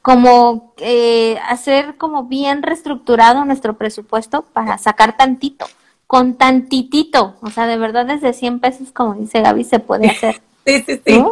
[0.00, 5.66] como eh, hacer como bien reestructurado nuestro presupuesto para sacar tantito
[6.10, 10.42] con tantitito, o sea, de verdad desde 100 pesos, como dice Gaby, se puede hacer.
[10.66, 11.24] Sí, sí, sí.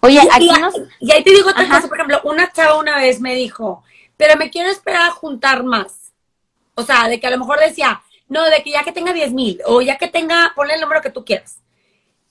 [0.00, 0.74] Oye, aquí nos...
[1.00, 3.82] Y ahí te digo otra cosa, por ejemplo, una chava una vez me dijo,
[4.18, 6.12] pero me quiero esperar a juntar más.
[6.74, 9.32] O sea, de que a lo mejor decía, no, de que ya que tenga 10
[9.32, 11.60] mil, o ya que tenga, ponle el número que tú quieras.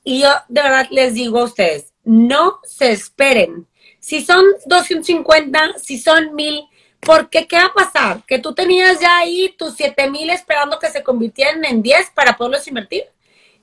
[0.04, 3.68] Y yo de verdad les digo a ustedes, no se esperen.
[4.00, 6.68] Si son 250, si son mil,
[7.08, 8.24] porque, ¿qué va a pasar?
[8.26, 12.36] Que tú tenías ya ahí tus 7 mil esperando que se convirtieran en 10 para
[12.36, 13.06] poderlos invertir.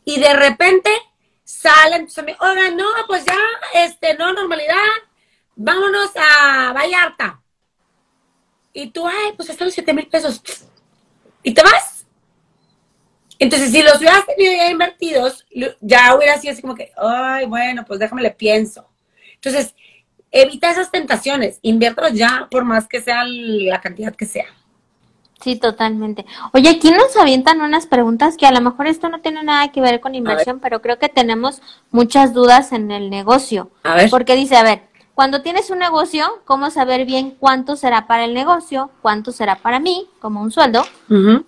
[0.03, 0.90] Y de repente
[1.45, 2.40] salen tus amigos,
[2.74, 3.36] no, pues ya,
[3.74, 4.74] este, no, normalidad,
[5.57, 7.42] vámonos a Vallarta.
[8.72, 10.40] Y tú, ay, pues están los 7 mil pesos.
[11.42, 12.07] Y te vas.
[13.38, 15.45] Entonces, si los hubieras tenido ya invertidos,
[15.82, 18.88] ya hubiera sido así como que, ay, bueno, pues déjame le pienso.
[19.34, 19.74] Entonces,
[20.35, 24.47] evita esas tentaciones, inviértelos ya, por más que sea la cantidad que sea.
[25.41, 26.24] Sí, totalmente.
[26.53, 29.80] Oye, aquí nos avientan unas preguntas que a lo mejor esto no tiene nada que
[29.80, 31.61] ver con inversión, pero creo que tenemos
[31.91, 33.70] muchas dudas en el negocio.
[33.82, 34.11] A ver.
[34.11, 34.82] Porque dice, a ver,
[35.14, 38.91] cuando tienes un negocio, ¿cómo saber bien cuánto será para el negocio?
[39.03, 40.85] ¿Cuánto será para mí, como un sueldo?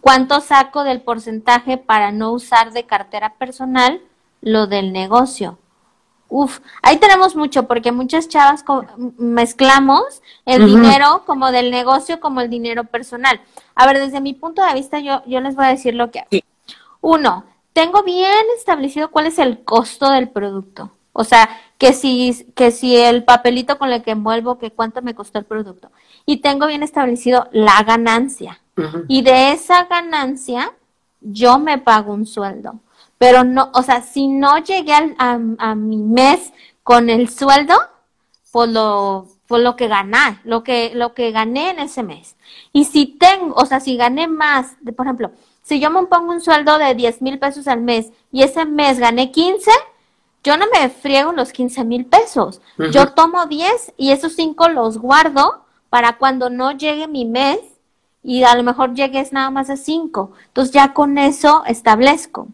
[0.00, 4.00] ¿Cuánto saco del porcentaje para no usar de cartera personal
[4.42, 5.58] lo del negocio?
[6.28, 8.64] Uf, ahí tenemos mucho porque muchas chavas
[9.16, 13.40] mezclamos el dinero como del negocio como el dinero personal.
[13.74, 16.24] A ver, desde mi punto de vista yo, yo les voy a decir lo que
[17.00, 20.90] Uno, tengo bien establecido cuál es el costo del producto.
[21.12, 21.48] O sea,
[21.78, 25.44] que si, que si el papelito con el que envuelvo, que cuánto me costó el
[25.44, 25.90] producto.
[26.26, 28.60] Y tengo bien establecido la ganancia.
[29.08, 30.74] Y de esa ganancia,
[31.20, 32.80] yo me pago un sueldo.
[33.18, 36.52] Pero no, o sea, si no llegué a, a, mi mes
[36.82, 37.74] con el sueldo,
[38.52, 42.36] por lo, por lo que gané, lo que, lo que gané en ese mes.
[42.72, 45.30] Y si tengo, o sea, si gané más, de, por ejemplo,
[45.62, 48.98] si yo me pongo un sueldo de 10 mil pesos al mes y ese mes
[48.98, 49.70] gané 15,
[50.44, 52.60] yo no me friego los 15 mil pesos.
[52.92, 57.58] Yo tomo 10 y esos 5 los guardo para cuando no llegue mi mes
[58.22, 60.30] y a lo mejor llegues nada más a 5.
[60.46, 62.46] Entonces ya con eso establezco.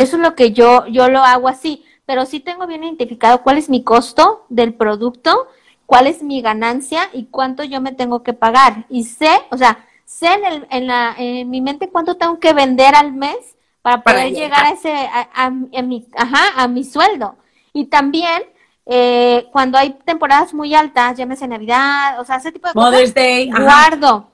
[0.00, 3.58] Eso es lo que yo, yo lo hago así, pero sí tengo bien identificado cuál
[3.58, 5.48] es mi costo del producto,
[5.86, 8.86] cuál es mi ganancia y cuánto yo me tengo que pagar.
[8.88, 12.52] Y sé, o sea, sé en, el, en, la, en mi mente cuánto tengo que
[12.52, 17.36] vender al mes para poder llegar a ese, a, mi, ajá, a mi sueldo.
[17.72, 18.42] Y también
[18.86, 23.14] eh, cuando hay temporadas muy altas, llámese Navidad, o sea, ese tipo de cosas,
[23.56, 24.30] guardo,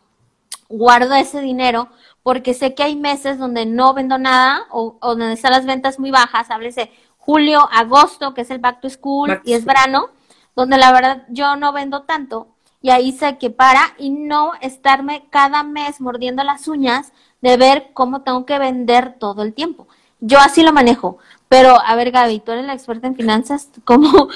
[0.68, 1.88] guardo ese dinero
[2.26, 6.10] porque sé que hay meses donde no vendo nada o, donde están las ventas muy
[6.10, 10.10] bajas, háblese julio, agosto, que es el back to school y es verano,
[10.56, 12.48] donde la verdad yo no vendo tanto
[12.82, 17.12] y ahí sé que para y no estarme cada mes mordiendo las uñas
[17.42, 19.86] de ver cómo tengo que vender todo el tiempo.
[20.18, 21.18] Yo así lo manejo.
[21.48, 24.30] Pero, a ver, Gaby, tú eres la experta en finanzas, ¿cómo,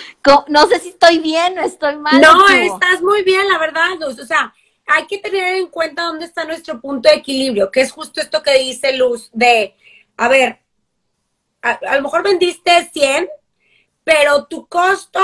[0.47, 2.21] no sé si estoy bien o estoy mal?
[2.21, 4.21] No, estás muy bien, la verdad, Luz.
[4.21, 4.55] O sea,
[4.93, 8.43] hay que tener en cuenta dónde está nuestro punto de equilibrio, que es justo esto
[8.43, 9.77] que dice Luz, de,
[10.17, 10.59] a ver,
[11.63, 13.29] a, lo mejor vendiste 100,
[14.03, 15.21] pero tu costo,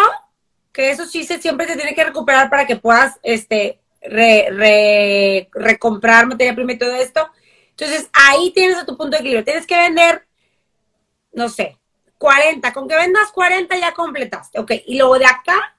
[0.73, 6.29] que eso sí se, siempre se tiene que recuperar para que puedas, este, re, recomprar
[6.29, 7.29] materia prima y todo esto.
[7.71, 9.45] Entonces, ahí tienes a tu punto de equilibrio.
[9.45, 10.27] Tienes que vender,
[11.33, 11.77] no sé,
[12.19, 12.73] 40.
[12.73, 14.61] Con que vendas 40 ya completaste.
[14.61, 15.76] Ok, y luego de acá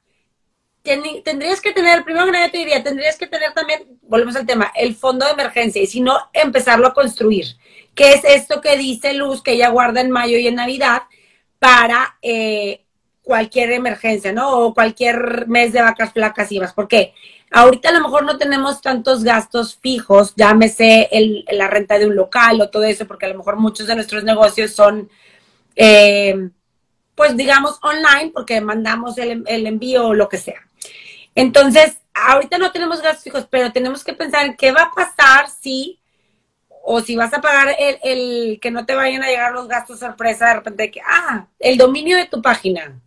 [1.23, 4.71] tendrías que tener, primero que nada te diría, tendrías que tener también, volvemos al tema,
[4.75, 7.45] el fondo de emergencia y si no, empezarlo a construir.
[7.93, 11.03] ¿Qué es esto que dice Luz que ella guarda en mayo y en Navidad
[11.59, 12.85] para eh,
[13.23, 14.59] cualquier emergencia, ¿no?
[14.59, 16.73] O cualquier mes de vacas flacas y vas.
[16.73, 17.13] ¿Por qué?
[17.51, 22.15] Ahorita a lo mejor no tenemos tantos gastos fijos, llámese el, la renta de un
[22.15, 25.09] local o todo eso, porque a lo mejor muchos de nuestros negocios son...
[25.75, 26.49] Eh,
[27.17, 30.66] pues digamos online, porque mandamos el, el, envío o lo que sea.
[31.37, 35.47] Entonces, ahorita no tenemos gastos fijos, pero tenemos que pensar en qué va a pasar
[35.51, 35.99] si,
[36.67, 39.99] o si vas a pagar el, el que no te vayan a llegar los gastos
[39.99, 42.99] sorpresa de repente que, ah, el dominio de tu página.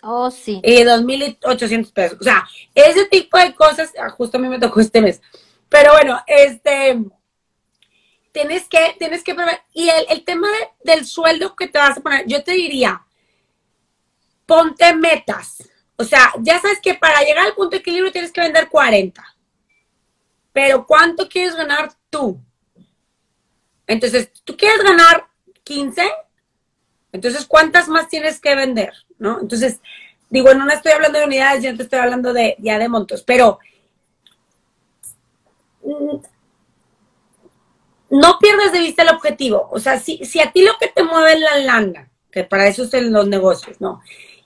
[0.00, 0.62] Oh, sí.
[0.64, 2.18] Y 2.800 pesos.
[2.18, 5.20] O sea, ese tipo de cosas, ah, justo a mí me tocó este mes.
[5.68, 7.04] Pero bueno, este,
[8.32, 9.36] tienes que, tienes que,
[9.74, 10.48] y el, el tema
[10.82, 13.02] del sueldo que te vas a poner, yo te diría,
[14.46, 15.68] ponte metas.
[16.00, 19.36] O sea, ya sabes que para llegar al punto de equilibrio tienes que vender 40.
[20.52, 22.40] Pero ¿cuánto quieres ganar tú?
[23.84, 25.26] Entonces, ¿tú quieres ganar
[25.64, 26.08] 15?
[27.10, 28.92] Entonces, ¿cuántas más tienes que vender?
[29.18, 29.40] ¿No?
[29.40, 29.80] Entonces,
[30.30, 33.58] digo, no estoy hablando de unidades, yo te estoy hablando de ya de montos, pero
[35.82, 36.16] mm,
[38.10, 39.68] no pierdas de vista el objetivo.
[39.72, 42.68] O sea, si, si a ti lo que te mueve es la lana, que para
[42.68, 44.00] eso en los negocios, ¿no?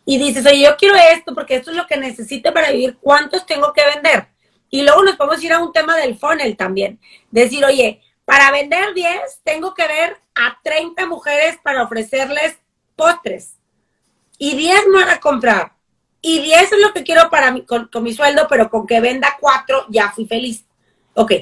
[0.04, 3.46] Y dices, oye, yo quiero esto porque esto es lo que necesito para vivir, ¿cuántos
[3.46, 4.28] tengo que vender?
[4.70, 6.98] Y luego nos podemos ir a un tema del funnel también.
[7.30, 12.56] Decir, oye, para vender 10 tengo que ver a 30 mujeres para ofrecerles
[12.96, 13.54] postres.
[14.38, 15.72] Y 10 me van a comprar.
[16.20, 19.00] Y 10 es lo que quiero para mi, con, con mi sueldo, pero con que
[19.00, 20.64] venda 4 ya fui feliz.
[21.14, 21.32] Ok,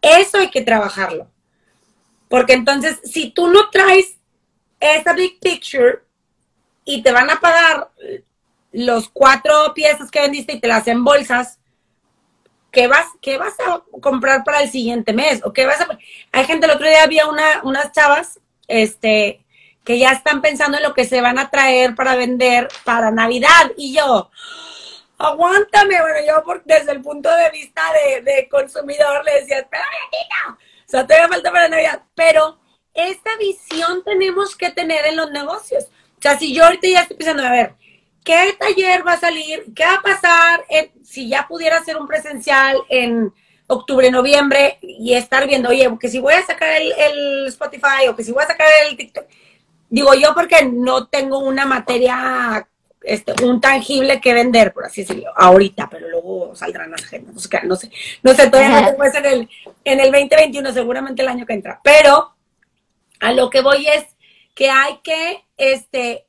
[0.00, 1.30] eso hay que trabajarlo.
[2.28, 4.16] Porque entonces, si tú no traes
[4.80, 6.00] esa big picture,
[6.84, 7.90] y te van a pagar
[8.72, 11.58] los cuatro piezas que vendiste y te las bolsas,
[12.70, 15.40] ¿qué vas, qué vas a comprar para el siguiente mes?
[15.44, 15.98] ¿O qué vas a...
[16.32, 19.44] Hay gente, el otro día había una, unas chavas, este,
[19.84, 23.72] que ya están pensando en lo que se van a traer para vender para Navidad.
[23.76, 24.30] Y yo,
[25.18, 27.82] aguántame, bueno, yo desde el punto de vista
[28.24, 29.84] de, consumidor le decía, espera,
[30.50, 30.56] O
[30.86, 32.02] sea, todavía falta para Navidad.
[32.14, 32.58] Pero
[32.94, 35.88] esta visión tenemos que tener en los negocios.
[36.22, 37.74] O sea, si yo ahorita ya estoy pensando, a ver,
[38.22, 39.64] ¿qué taller va a salir?
[39.74, 40.64] ¿Qué va a pasar
[41.02, 43.32] si ya pudiera ser un presencial en
[43.66, 48.22] octubre, noviembre y estar viendo, oye, que si voy a sacar el, Spotify o que
[48.22, 49.24] si voy a sacar el TikTok?
[49.90, 52.68] Digo yo porque no tengo una materia,
[53.02, 57.40] este, un tangible que vender, por así decirlo, ahorita, pero luego saldrán las agendas, no
[57.74, 57.90] sé,
[58.22, 59.48] no sé, todavía no tengo eso en el,
[59.84, 62.32] en el 2021, seguramente el año que entra, pero
[63.18, 64.04] a lo que voy es
[64.54, 66.26] que hay que este,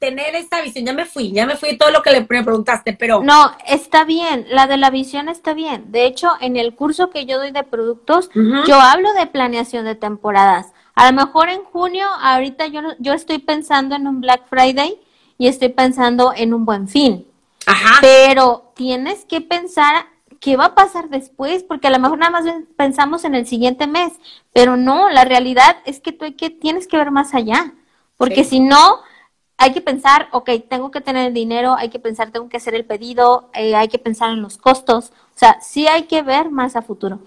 [0.00, 0.86] tener esta visión.
[0.86, 3.22] Ya me fui, ya me fui todo lo que le preguntaste, pero...
[3.22, 5.92] No, está bien, la de la visión está bien.
[5.92, 9.94] De hecho, en el curso que yo doy de productos, yo hablo de planeación de
[9.94, 10.72] temporadas.
[10.94, 14.98] A lo mejor en junio, ahorita yo, yo estoy pensando en un Black Friday
[15.38, 17.26] y estoy pensando en un buen fin.
[17.66, 17.98] Ajá.
[18.00, 20.06] Pero tienes que pensar
[20.40, 22.44] qué va a pasar después, porque a lo mejor nada más
[22.76, 24.14] pensamos en el siguiente mes,
[24.54, 27.74] pero no, la realidad es que tú hay que, tienes que ver más allá.
[28.20, 28.98] Porque si no,
[29.56, 32.74] hay que pensar, ok, tengo que tener el dinero, hay que pensar, tengo que hacer
[32.74, 35.10] el pedido, eh, hay que pensar en los costos.
[35.34, 37.20] O sea, sí hay que ver más a futuro.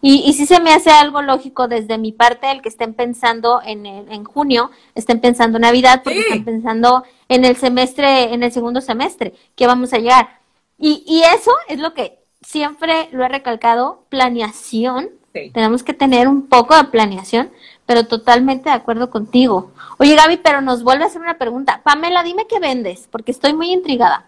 [0.00, 3.60] Y, y sí se me hace algo lógico desde mi parte el que estén pensando
[3.62, 8.50] en, en junio, estén pensando en Navidad, porque están pensando en el semestre, en el
[8.50, 10.40] segundo semestre, que vamos a llegar.
[10.78, 15.10] Y, y eso es lo que siempre lo he recalcado, planeación.
[15.52, 17.50] Tenemos que tener un poco de planeación,
[17.88, 19.72] pero totalmente de acuerdo contigo.
[19.96, 21.80] Oye, Gaby, pero nos vuelve a hacer una pregunta.
[21.82, 24.26] Pamela, dime qué vendes, porque estoy muy intrigada.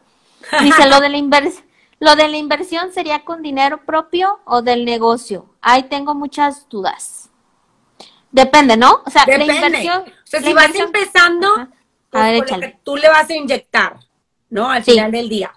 [0.63, 1.67] Dice, lo de la inversión.
[1.99, 5.55] ¿Lo de la inversión sería con dinero propio o del negocio?
[5.61, 7.29] Ahí tengo muchas dudas.
[8.31, 9.03] Depende, ¿no?
[9.05, 10.05] O sea, la inversión.
[10.05, 11.47] O sea, si vas empezando,
[12.09, 12.43] pues,
[12.83, 14.01] tú le vas a inyectar,
[14.49, 14.71] ¿no?
[14.71, 15.53] Al final del día.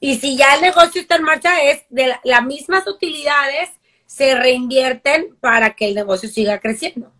[0.00, 3.68] Y si ya el negocio está en marcha, es de las mismas utilidades
[4.06, 7.11] se reinvierten para que el negocio siga creciendo.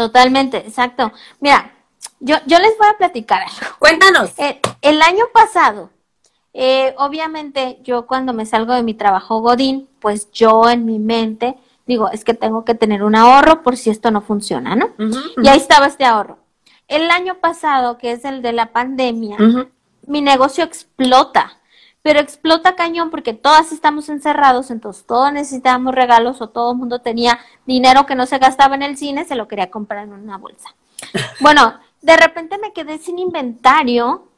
[0.00, 1.12] Totalmente, exacto.
[1.40, 1.74] Mira,
[2.20, 3.76] yo, yo les voy a platicar algo.
[3.78, 4.32] Cuéntanos.
[4.38, 5.90] Eh, el año pasado,
[6.54, 11.56] eh, obviamente yo cuando me salgo de mi trabajo Godín, pues yo en mi mente
[11.86, 14.94] digo, es que tengo que tener un ahorro por si esto no funciona, ¿no?
[15.42, 16.38] Y ahí estaba este ahorro.
[16.88, 19.36] El año pasado, que es el de la pandemia,
[20.06, 21.59] mi negocio explota
[22.02, 27.00] pero explota cañón porque todas estamos encerrados, entonces todos necesitábamos regalos o todo el mundo
[27.00, 30.38] tenía dinero que no se gastaba en el cine, se lo quería comprar en una
[30.38, 30.74] bolsa.
[31.40, 34.28] Bueno, de repente me quedé sin inventario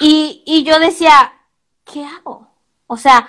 [0.00, 1.32] y, y yo decía,
[1.84, 2.48] ¿qué hago?
[2.86, 3.28] O sea,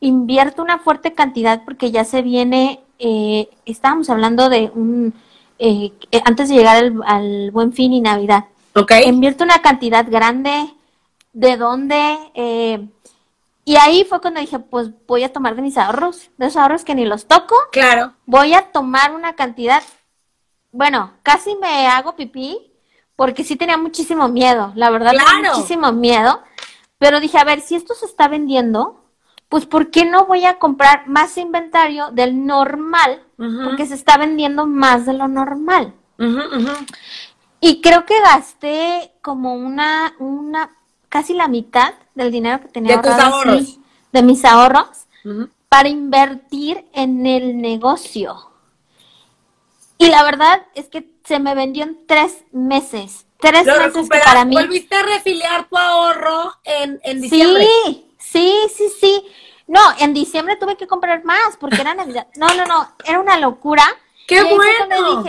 [0.00, 5.14] invierto una fuerte cantidad porque ya se viene, eh, estábamos hablando de un,
[5.58, 5.92] eh,
[6.24, 8.44] antes de llegar al, al, buen fin y Navidad.
[8.74, 9.08] Okay.
[9.08, 10.72] Invierto una cantidad grande
[11.32, 12.18] de dónde.
[12.34, 12.88] Eh,
[13.64, 16.84] y ahí fue cuando dije, pues voy a tomar de mis ahorros, de esos ahorros
[16.84, 17.54] que ni los toco.
[17.70, 18.14] Claro.
[18.26, 19.82] Voy a tomar una cantidad,
[20.72, 22.72] bueno, casi me hago pipí,
[23.14, 26.42] porque sí tenía muchísimo miedo, la verdad, tenía muchísimo miedo.
[26.98, 29.04] Pero dije, a ver, si esto se está vendiendo,
[29.48, 33.22] pues ¿por qué no voy a comprar más inventario del normal?
[33.36, 35.94] Porque se está vendiendo más de lo normal.
[37.60, 40.70] y creo que gasté como una, una,
[41.12, 43.78] casi la mitad del dinero que tenía de ahorros.
[44.12, 45.06] de mis ahorros
[45.68, 48.50] para invertir en el negocio.
[49.98, 53.26] Y la verdad es que se me vendió en tres meses.
[53.38, 54.54] Tres meses para mí.
[54.56, 57.68] ¿Volviste a refiliar tu ahorro en, en diciembre?
[57.76, 59.24] Sí, sí, sí, sí.
[59.66, 62.26] No, en diciembre tuve que comprar más porque era Navidad.
[62.36, 63.84] No, no, no, era una locura.
[64.26, 65.24] ¡Qué bueno!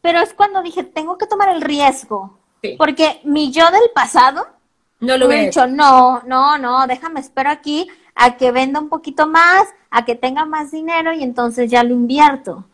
[0.00, 2.38] pero es cuando dije, tengo que tomar el riesgo.
[2.78, 4.59] Porque mi yo del pasado
[5.00, 9.26] no lo he dicho, no, no, no, déjame, espero aquí a que venda un poquito
[9.26, 12.66] más, a que tenga más dinero y entonces ya lo invierto.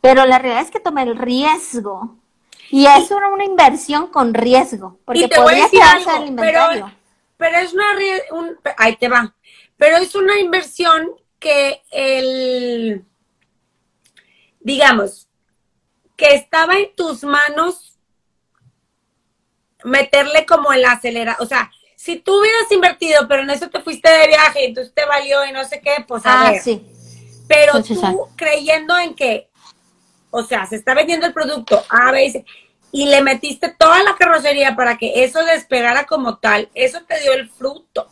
[0.00, 2.16] Pero la realidad es que tomé el riesgo.
[2.70, 6.90] Y es una, inversión con riesgo, porque podría quedarse el inventario.
[7.36, 7.84] Pero, es una,
[8.30, 9.34] un, ahí te va,
[9.76, 13.04] pero es una inversión que el,
[14.60, 15.28] digamos,
[16.16, 17.91] que estaba en tus manos
[19.84, 24.10] meterle como el acelerador, o sea, si tú hubieras invertido, pero en eso te fuiste
[24.10, 26.84] de viaje y entonces te valió y no sé qué, pues a ah, Sí.
[27.46, 29.48] Pero tú creyendo en que,
[30.30, 32.44] o sea, se está vendiendo el producto A, B y
[32.92, 37.32] y le metiste toda la carrocería para que eso despegara como tal, eso te dio
[37.32, 38.06] el fruto.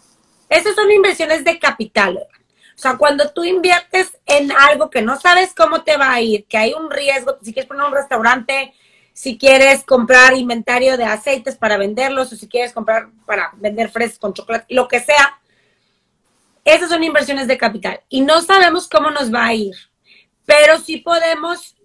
[0.48, 2.16] Esas son inversiones de capital.
[2.16, 6.46] O sea, cuando tú inviertes en algo que no sabes cómo te va a ir,
[6.46, 8.72] que hay un riesgo, si quieres poner un restaurante,
[9.12, 14.18] si quieres comprar inventario de aceites para venderlos o si quieres comprar para vender fresas
[14.18, 15.40] con chocolate, lo que sea.
[16.64, 19.74] Esas son inversiones de capital y no sabemos cómo nos va a ir,
[20.46, 21.76] pero sí podemos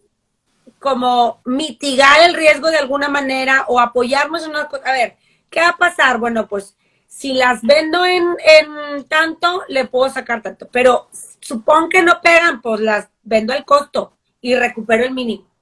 [0.80, 4.84] como mitigar el riesgo de alguna manera o apoyarnos en una cosa.
[4.86, 5.18] A ver,
[5.50, 6.20] ¿qué va a pasar?
[6.20, 6.76] Bueno, pues
[7.08, 11.10] si las vendo en, en tanto, le puedo sacar tanto, pero
[11.40, 15.55] supongo que no pegan, pues las vendo al costo y recupero el mínimo.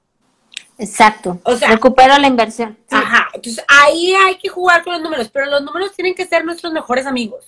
[0.78, 1.40] Exacto.
[1.44, 2.76] O sea, recupero la inversión.
[2.90, 3.28] Ajá.
[3.32, 6.72] Entonces ahí hay que jugar con los números, pero los números tienen que ser nuestros
[6.72, 7.44] mejores amigos.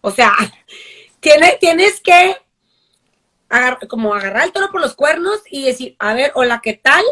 [0.00, 0.32] O sea,
[1.20, 2.36] tiene, tienes que
[3.88, 7.02] como agarrar el toro por los cuernos y decir, a ver, hola, ¿qué tal?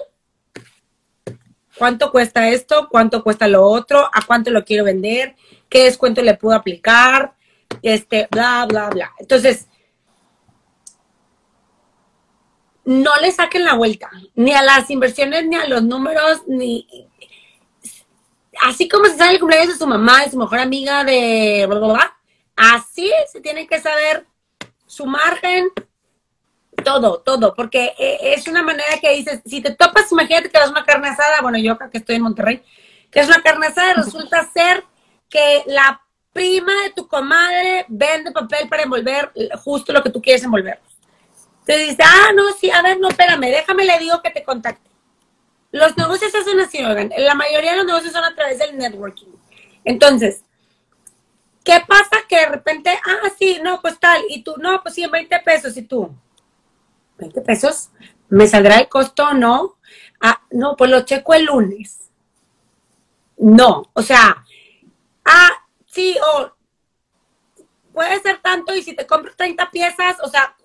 [1.76, 2.88] ¿Cuánto cuesta esto?
[2.90, 4.08] ¿Cuánto cuesta lo otro?
[4.12, 5.36] ¿A cuánto lo quiero vender?
[5.68, 7.34] ¿Qué descuento le puedo aplicar?
[7.82, 9.12] Este, bla, bla, bla.
[9.18, 9.68] Entonces,
[12.88, 16.88] no le saquen la vuelta, ni a las inversiones, ni a los números, ni...
[18.62, 21.78] Así como se sabe el cumpleaños de su mamá, de su mejor amiga, de bla,
[21.80, 22.16] bla, bla,
[22.56, 24.26] así se tiene que saber
[24.86, 25.68] su margen,
[26.82, 30.70] todo, todo, porque eh, es una manera que dices, si te topas, imagínate que das
[30.70, 32.62] una carne asada, bueno, yo acá que estoy en Monterrey,
[33.10, 34.82] que es una carne asada, resulta ser
[35.28, 36.00] que la
[36.32, 39.30] prima de tu comadre vende papel para envolver
[39.62, 40.80] justo lo que tú quieres envolver
[41.68, 44.88] te dice, ah, no, sí, a ver, no, espérame, déjame, le digo que te contacte.
[45.70, 47.12] Los negocios hacen así, oigan.
[47.18, 49.28] La mayoría de los negocios son a través del networking.
[49.84, 50.42] Entonces,
[51.68, 55.02] ¿Qué pasa que de repente, ah, sí, no, pues tal, y tú, no, pues sí,
[55.02, 56.10] en 20 pesos, y tú,
[57.18, 57.90] 20 pesos,
[58.30, 59.76] ¿me saldrá el costo o no?
[60.18, 62.08] Ah, no, pues lo checo el lunes.
[63.36, 64.42] No, o sea,
[65.26, 65.50] ah,
[65.84, 66.50] sí, o
[67.92, 70.56] puede ser tanto, y si te compro 30 piezas, o sea,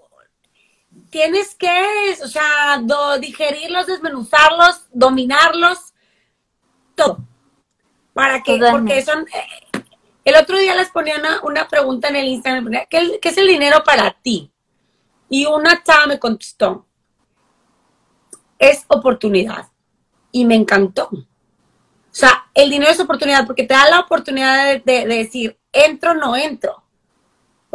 [1.10, 2.82] tienes que, o sea,
[3.20, 5.94] digerirlos, desmenuzarlos, dominarlos,
[6.96, 7.20] todo.
[8.14, 9.82] Para que, porque son, eh,
[10.26, 13.84] el otro día les ponía una, pregunta en el Instagram, ¿qué, ¿qué, es el dinero
[13.84, 14.52] para ti?
[15.30, 16.86] Y una chava me contestó,
[18.60, 19.68] es oportunidad.
[20.32, 21.10] Y me encantó.
[21.12, 26.14] O sea, el dinero es oportunidad porque te da la oportunidad de, decir, entro o
[26.14, 26.83] no entro.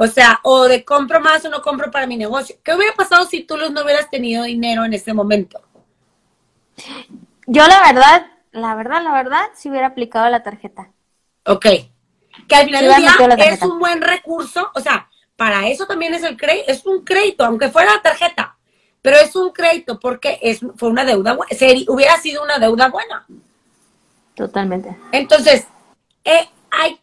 [0.00, 2.54] O sea, o de compro más o no compro para mi negocio.
[2.62, 5.60] ¿Qué hubiera pasado si tú no hubieras tenido dinero en ese momento?
[7.48, 10.92] Yo la verdad, la verdad, la verdad, si hubiera aplicado la tarjeta.
[11.46, 11.66] Ok.
[12.46, 16.22] Que al final del día es un buen recurso, o sea, para eso también es
[16.22, 18.56] el crédito, es un crédito, aunque fuera la tarjeta,
[19.02, 21.50] pero es un crédito porque es, fue una deuda buena,
[21.88, 23.26] hubiera sido una deuda buena.
[24.36, 24.96] Totalmente.
[25.10, 25.66] Entonces,
[26.22, 27.00] eh, hay,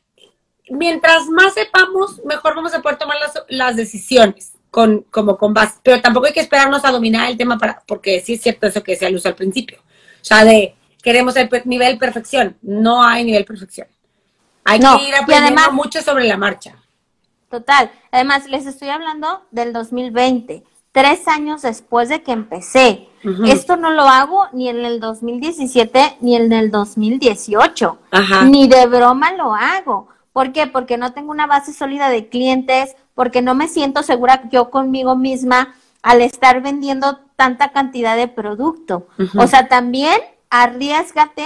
[0.69, 3.17] mientras más sepamos, mejor vamos a poder tomar
[3.49, 7.57] las, decisiones con, como con base, pero tampoco hay que esperarnos a dominar el tema
[7.57, 11.35] para, porque sí es cierto eso que decía Luz al principio, o sea, de queremos
[11.35, 13.87] el nivel perfección, no hay nivel perfección.
[14.63, 16.75] Hay que ir aprendiendo mucho sobre la marcha.
[17.49, 17.91] Total.
[18.11, 23.07] Además, les estoy hablando del 2020, tres años después de que empecé.
[23.45, 27.99] Esto no lo hago ni en el 2017 ni en el 2018.
[28.45, 30.09] Ni de broma lo hago.
[30.35, 30.67] ¿Por qué?
[30.67, 35.15] Porque no tengo una base sólida de clientes, porque no me siento segura yo conmigo
[35.15, 39.07] misma al estar vendiendo tanta cantidad de producto.
[39.37, 40.19] O sea, también
[40.49, 41.45] arriesgate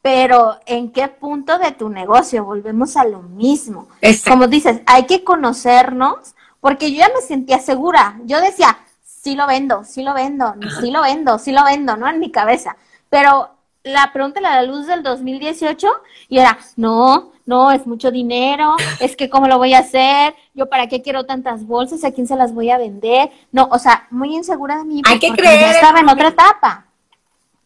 [0.00, 2.44] pero ¿en qué punto de tu negocio?
[2.44, 3.88] Volvemos a lo mismo.
[4.26, 8.18] Como dices, hay que conocernos, porque yo ya me sentía segura.
[8.24, 12.08] Yo decía, sí lo vendo, sí lo vendo, sí lo vendo, sí lo vendo, ¿no?
[12.08, 12.76] En mi cabeza.
[13.10, 13.50] Pero
[13.82, 15.88] la pregunta la luz del 2018
[16.28, 20.70] y era, no, no, es mucho dinero, es que cómo lo voy a hacer, yo
[20.70, 23.32] para qué quiero tantas bolsas, a quién se las voy a vender.
[23.50, 25.02] No, o sea, muy insegura de mí.
[25.04, 25.74] Hay que creer.
[25.74, 26.86] estaba en otra etapa.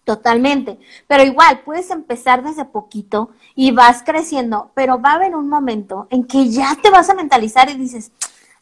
[0.05, 0.79] Totalmente.
[1.07, 6.09] Pero igual, puedes empezar desde poquito y vas creciendo, pero va a haber un momento
[6.11, 8.11] en que ya te vas a mentalizar y dices,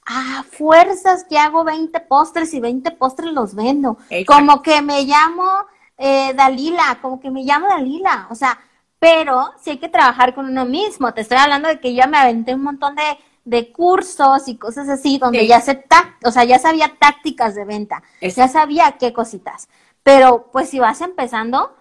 [0.07, 3.97] ah, fuerzas que hago 20 postres y 20 postres los vendo.
[4.27, 5.49] Como que me llamo
[5.99, 8.27] eh, Dalila, como que me llamo Dalila.
[8.31, 8.59] O sea,
[9.03, 11.13] pero sí hay que trabajar con uno mismo.
[11.13, 13.03] Te estoy hablando de que yo me aventé un montón de,
[13.45, 15.85] de cursos y cosas así donde ya sé,
[16.25, 19.69] o sea, ya sabía tácticas de venta, ya sabía qué cositas.
[20.05, 21.75] Pero pues si vas empezando,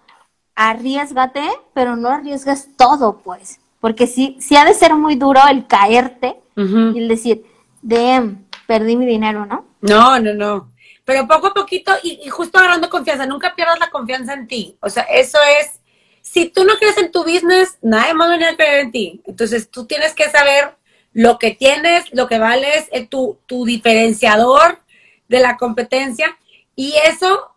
[0.56, 3.60] arriesgate, pero no arriesgas todo, pues.
[3.78, 7.46] Porque sí, sí ha de ser muy duro el caerte y el decir,
[7.82, 8.34] de
[8.66, 9.64] perdí mi dinero, ¿no?
[9.80, 10.72] No, no, no.
[11.04, 14.76] Pero poco a poquito y, justo agarrando confianza, nunca pierdas la confianza en ti.
[14.80, 15.78] O sea, eso es,
[16.22, 19.22] si tú no crees en tu business, nadie más va a creer en ti.
[19.26, 20.76] Entonces tú tienes que saber
[21.12, 24.80] lo que tienes, lo que vales, eh, tu, tu diferenciador
[25.28, 26.38] de la competencia.
[26.74, 27.50] Y eso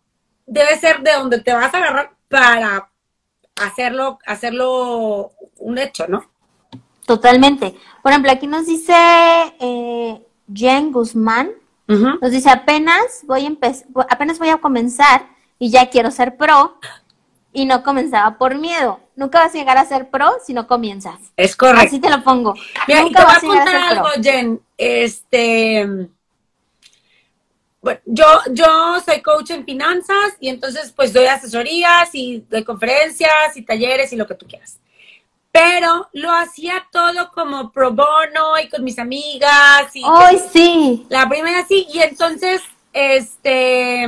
[0.45, 2.89] debe ser de donde te vas a agarrar para
[3.55, 6.29] hacerlo, hacerlo un hecho, ¿no?
[7.05, 7.75] Totalmente.
[8.01, 8.93] Por ejemplo, aquí nos dice
[9.59, 10.21] eh,
[10.53, 11.51] Jen Guzmán,
[11.87, 15.27] nos dice apenas voy a apenas voy a comenzar
[15.59, 16.79] y ya quiero ser pro
[17.55, 18.99] y no comenzaba por miedo.
[19.15, 21.19] Nunca vas a llegar a ser pro si no comienzas.
[21.37, 21.87] Es correcto.
[21.87, 22.53] Así te lo pongo.
[22.87, 24.61] Nunca vas a, llegar a algo, Jen.
[24.77, 26.09] Este
[27.85, 33.55] bueno, yo, yo soy coach en finanzas y entonces pues doy asesorías y doy conferencias
[33.55, 34.79] y talleres y lo que tú quieras.
[35.51, 39.95] Pero lo hacía todo como pro bono y con mis amigas.
[39.95, 41.05] Y ¡Ay, sí!
[41.09, 44.07] La primera sí, y entonces, este,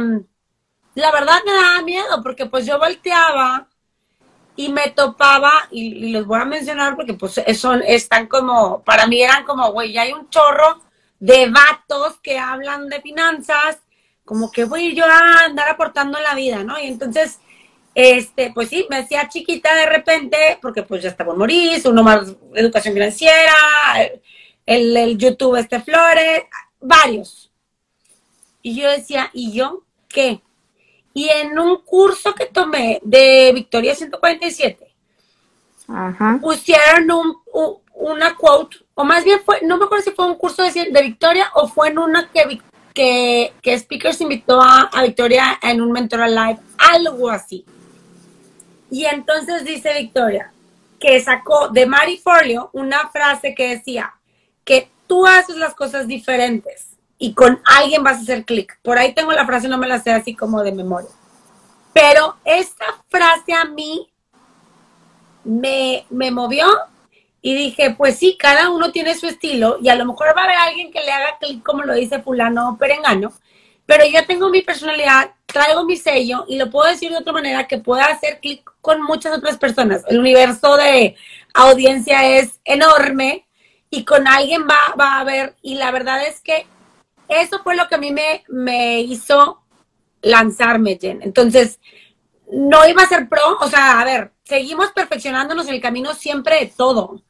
[0.97, 3.67] la verdad me daba miedo porque pues yo volteaba
[4.55, 9.21] y me topaba, y, les voy a mencionar porque pues son, están como, para mí
[9.21, 10.81] eran como, güey, ya hay un chorro
[11.19, 13.77] de vatos que hablan de finanzas,
[14.25, 16.79] como que voy yo a andar aportando la vida, ¿no?
[16.79, 17.39] Y entonces,
[17.93, 22.01] este, pues sí, me hacía chiquita de repente, porque pues ya estaba en Moris, uno
[22.01, 23.53] más educación financiera,
[24.65, 26.45] el, el YouTube este Flores,
[26.81, 27.51] varios.
[28.63, 30.41] Y yo decía, ¿y yo qué?
[31.17, 34.87] Y en un curso que tomé de Victoria 147,
[36.39, 37.37] pusieron un,
[37.95, 41.01] una quote o más bien fue, no me acuerdo si fue un curso de, de
[41.01, 42.61] Victoria o fue en una que,
[42.93, 47.65] que, que Speakers invitó a, Victoria en un Mentor Live, algo así.
[48.91, 50.51] Y entonces dice Victoria
[50.99, 54.13] que sacó de Mari Forleo una frase que decía,
[54.63, 58.79] que tú haces las cosas diferentes y con alguien vas a hacer clic.
[58.81, 61.09] Por ahí tengo la frase, no me la sé así como de memoria.
[61.93, 64.07] Pero esta frase a mí
[65.43, 66.67] me, me movió
[67.41, 70.43] y dije, pues sí, cada uno tiene su estilo y a lo mejor va a
[70.43, 73.31] haber alguien que le haga clic como lo dice fulano o perengano,
[73.85, 77.67] pero yo tengo mi personalidad, traigo mi sello y lo puedo decir de otra manera
[77.67, 80.03] que pueda hacer clic con muchas otras personas.
[80.07, 81.15] El universo de
[81.53, 83.47] audiencia es enorme
[83.89, 86.67] y con alguien va, va a haber, y la verdad es que
[87.27, 89.61] eso fue lo que a mí me, me hizo
[90.21, 91.21] lanzarme, Jen.
[91.21, 91.79] Entonces,
[92.51, 96.59] no iba a ser pro, o sea, a ver, seguimos perfeccionándonos en el camino siempre
[96.59, 97.21] de todo,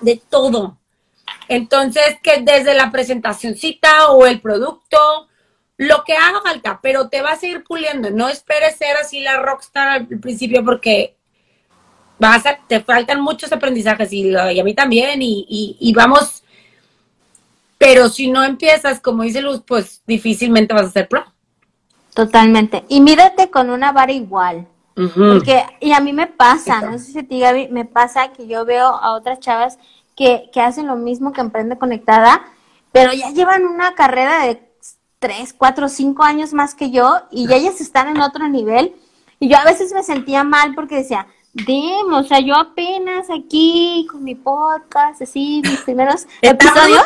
[0.00, 0.78] de todo.
[1.48, 5.28] Entonces, que desde la presentacioncita o el producto,
[5.76, 8.10] lo que haga falta, pero te vas a ir puliendo.
[8.10, 11.16] No esperes ser así la rockstar al principio porque
[12.18, 15.46] vas a, te faltan muchos aprendizajes y, a mí también y,
[15.80, 16.39] y, vamos,
[17.80, 21.24] pero si no empiezas, como dice Luz, pues difícilmente vas a ser pro.
[22.12, 22.84] Totalmente.
[22.88, 24.68] Y mírate con una vara igual.
[24.94, 28.46] Porque, y a mí me pasa, no sé si a ti, Gaby, me pasa que
[28.46, 29.78] yo veo a otras chavas
[30.14, 32.42] que, que hacen lo mismo que Emprende Conectada,
[32.92, 34.62] pero ya llevan una carrera de
[35.18, 38.94] tres, cuatro, cinco años más que yo y ya ellas están en otro nivel.
[39.38, 44.06] Y yo a veces me sentía mal porque decía, Dim, o sea, yo apenas aquí
[44.10, 47.00] con mi podcast, así, mis primeros episodios.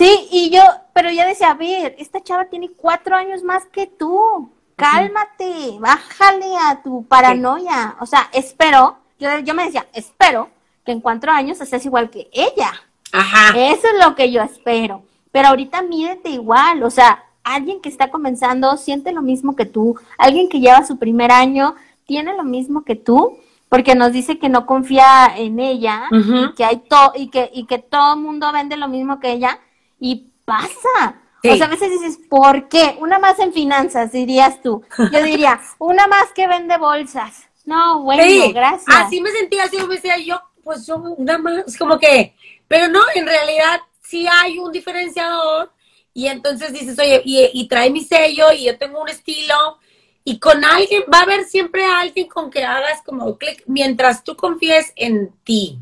[0.00, 0.62] Sí, y yo,
[0.94, 4.50] pero ya decía, a ver, esta chava tiene cuatro años más que tú.
[4.74, 7.96] Cálmate, bájale a tu paranoia.
[8.00, 10.48] O sea, espero, yo, yo me decía, espero
[10.86, 12.72] que en cuatro años seas igual que ella.
[13.12, 13.50] Ajá.
[13.54, 15.02] Eso es lo que yo espero.
[15.32, 20.00] Pero ahorita mídete igual, o sea, alguien que está comenzando siente lo mismo que tú,
[20.16, 21.74] alguien que lleva su primer año
[22.06, 23.36] tiene lo mismo que tú,
[23.68, 27.66] porque nos dice que no confía en ella, y que hay todo y que y
[27.66, 29.58] que todo mundo vende lo mismo que ella
[30.00, 31.20] y pasa.
[31.42, 32.96] O sea, a veces dices, ¿por qué?
[33.00, 34.82] Una más en finanzas, dirías tú.
[35.12, 37.48] Yo diría, una más que vende bolsas.
[37.64, 38.84] No, bueno, gracias.
[38.88, 42.34] Así me sentía, así me decía yo, pues yo una más, como que,
[42.66, 45.72] pero no, en realidad sí hay un diferenciador
[46.12, 49.78] y entonces dices, oye, y, trae mi sello y yo tengo un estilo
[50.24, 54.36] y con alguien, va a haber siempre alguien con que hagas como clic mientras tú
[54.36, 55.78] confíes en ti.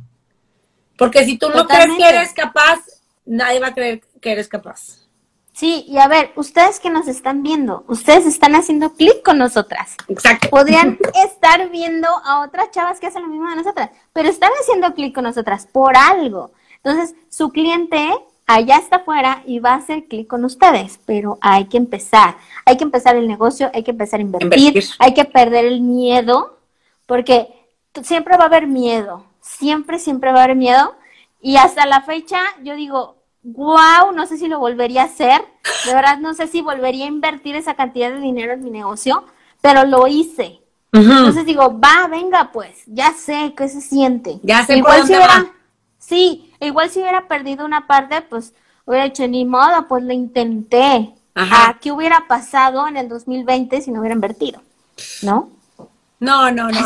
[0.97, 2.81] Porque si tú no crees que eres capaz,
[3.25, 5.09] nadie va a creer que eres capaz.
[5.59, 9.97] Sí, y a ver, ustedes que nos están viendo, ustedes están haciendo clic con nosotras.
[10.07, 10.51] Exacto.
[10.51, 10.97] Podrían
[11.27, 15.13] estar viendo a otras chavas que hacen lo mismo de nosotras, pero están haciendo clic
[15.13, 16.53] con nosotras por algo.
[16.77, 18.09] Entonces, su cliente
[18.47, 22.37] allá está afuera y va a hacer clic con ustedes, pero hay que empezar.
[22.65, 26.57] Hay que empezar el negocio, hay que empezar a invertir, hay que perder el miedo,
[27.07, 27.49] porque
[28.05, 30.95] siempre va a haber miedo, siempre, siempre va a haber miedo.
[31.41, 35.43] Y hasta la fecha, yo digo, wow, no sé si lo volvería a hacer,
[35.87, 39.25] de verdad no sé si volvería a invertir esa cantidad de dinero en mi negocio,
[39.61, 40.61] pero lo hice.
[40.93, 44.41] Entonces digo, va, venga, pues, ya sé qué se siente.
[44.43, 45.15] Ya sé Igual si
[45.99, 48.55] Sí, igual si hubiera perdido una parte, pues
[48.87, 51.13] hubiera hecho ni modo, pues lo intenté.
[51.35, 51.79] Ajá.
[51.81, 54.63] ¿Qué hubiera pasado en el 2020 si no hubiera invertido?
[55.23, 55.51] ¿No?
[56.19, 56.81] No, no, no.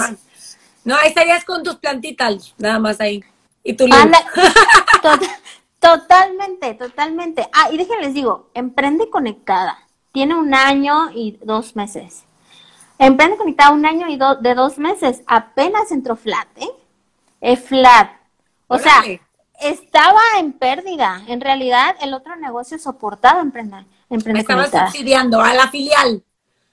[0.85, 3.23] No, ahí estarías con tus plantitas, nada más ahí.
[3.63, 3.87] Y tu
[5.83, 7.49] Totalmente, totalmente.
[7.53, 9.77] Ah, y déjenles digo, Emprende Conectada.
[10.13, 12.23] Tiene un año y dos meses.
[12.99, 15.23] Emprende Conectada un año y de dos meses.
[15.27, 16.71] Apenas entró flat, ¿eh?
[17.41, 18.13] Es flat.
[18.69, 19.03] O sea,
[19.61, 21.21] estaba en pérdida.
[21.27, 23.85] En realidad, el otro negocio soportaba emprender.
[24.09, 26.23] emprender estaba subsidiando a la filial.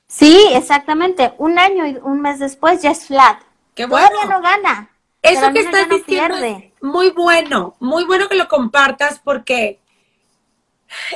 [0.08, 1.34] Sí, exactamente.
[1.40, 3.42] Un año y un mes después ya es flat.
[3.74, 4.08] Qué bueno.
[4.08, 4.89] Todavía no gana.
[5.22, 9.80] Eso que estás diciendo es muy bueno, muy bueno que lo compartas porque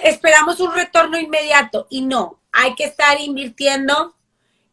[0.03, 4.15] esperamos un retorno inmediato y no, hay que estar invirtiendo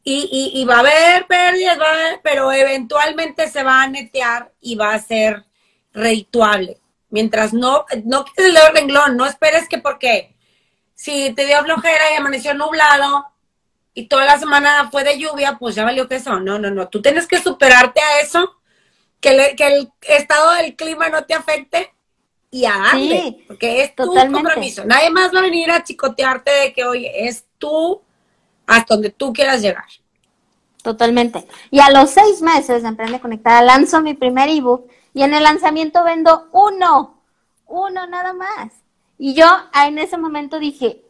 [0.02, 1.78] y, y, va a haber pérdidas,
[2.22, 5.44] pero eventualmente se va a netear y va a ser
[5.92, 6.78] redituable.
[7.10, 10.34] Mientras no, no quites el renglón, no esperes que porque
[10.94, 13.26] si te dio flojera y amaneció nublado
[13.92, 16.40] y toda la semana fue de lluvia, pues ya valió que eso.
[16.40, 16.88] No, no, no.
[16.88, 18.59] Tú tienes que superarte a eso,
[19.20, 21.92] que, que el estado del clima no te afecte
[22.50, 24.84] y a darle, porque es tu compromiso.
[24.84, 28.02] Nadie más va a venir a chicotearte de que, oye, es tú
[28.66, 29.84] hasta donde tú quieras llegar.
[30.82, 31.46] Totalmente.
[31.70, 35.44] Y a los seis meses de Emprende Conectada lanzo mi primer ebook y en el
[35.44, 37.22] lanzamiento vendo uno,
[37.66, 38.72] uno nada más.
[39.18, 39.46] Y yo
[39.86, 41.02] en ese momento dije,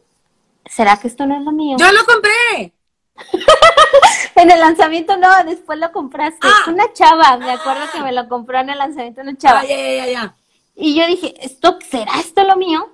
[0.65, 1.77] ¿será que esto no es lo mío?
[1.79, 2.73] Yo lo compré.
[4.41, 6.47] en el lanzamiento no, después lo compraste.
[6.47, 6.69] Ah.
[6.69, 9.59] Una chava, me acuerdo que me lo compró en el lanzamiento una chava.
[9.59, 10.35] Ah, ya, ya, ya,
[10.75, 12.89] Y yo dije, ¿esto será esto lo mío?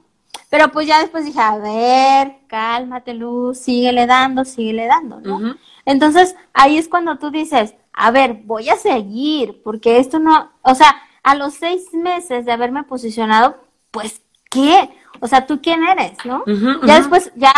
[0.50, 5.56] Pero pues ya después dije, a ver, cálmate, Luz, síguele dando, síguele dando, ¿no?
[5.86, 10.76] Entonces, ahí es cuando tú dices, a ver, voy a seguir, porque esto no, o
[10.76, 13.58] sea, a los seis meses de haberme posicionado,
[13.92, 14.90] pues, ¿qué?
[15.20, 16.44] O sea, ¿tú quién eres, no?
[16.86, 17.52] Ya después, ya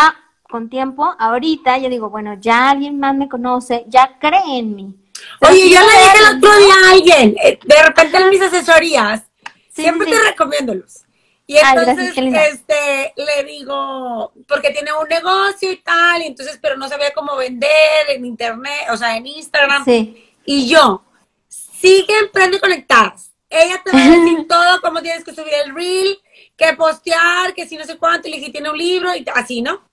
[0.49, 4.95] con tiempo, ahorita yo digo, bueno, ya alguien más me conoce, ya cree en mí.
[5.41, 9.23] Oye, yo le dije el otro día a alguien, eh, de repente en mis asesorías,
[9.71, 11.03] siempre te recomiendo Luz.
[11.45, 16.87] Y entonces, este, le digo, porque tiene un negocio y tal, y entonces, pero no
[16.87, 19.83] sabía cómo vender en internet, o sea, en Instagram.
[19.83, 20.31] Sí.
[20.45, 21.03] Y yo,
[21.47, 23.31] sigue Emprende Conectadas.
[23.49, 26.19] Ella te va a decir todo, cómo tienes que subir el reel,
[26.55, 29.61] qué postear, que si no sé cuánto, y le dije, tiene un libro, y así,
[29.63, 29.88] ¿no?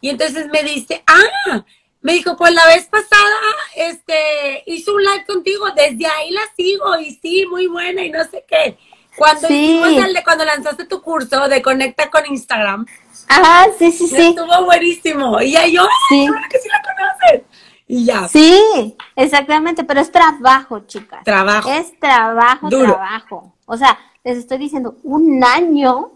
[0.00, 1.64] Y entonces me dice, ah,
[2.00, 3.36] me dijo, pues la vez pasada,
[3.76, 8.24] este, hizo un live contigo, desde ahí la sigo, y sí, muy buena, y no
[8.24, 8.78] sé qué.
[9.16, 12.86] Cuando el de cuando lanzaste tu curso de Conecta con Instagram.
[13.28, 14.28] Ajá, sí, sí, sí.
[14.28, 15.40] Estuvo buenísimo.
[15.42, 16.26] Y ya yo, sí.
[16.48, 17.46] que sí la conoces.
[17.86, 18.28] Y ya.
[18.28, 21.22] Sí, exactamente, pero es trabajo, chicas.
[21.24, 21.70] Trabajo.
[21.70, 23.54] Es trabajo, trabajo.
[23.66, 26.12] O sea, les estoy diciendo, un año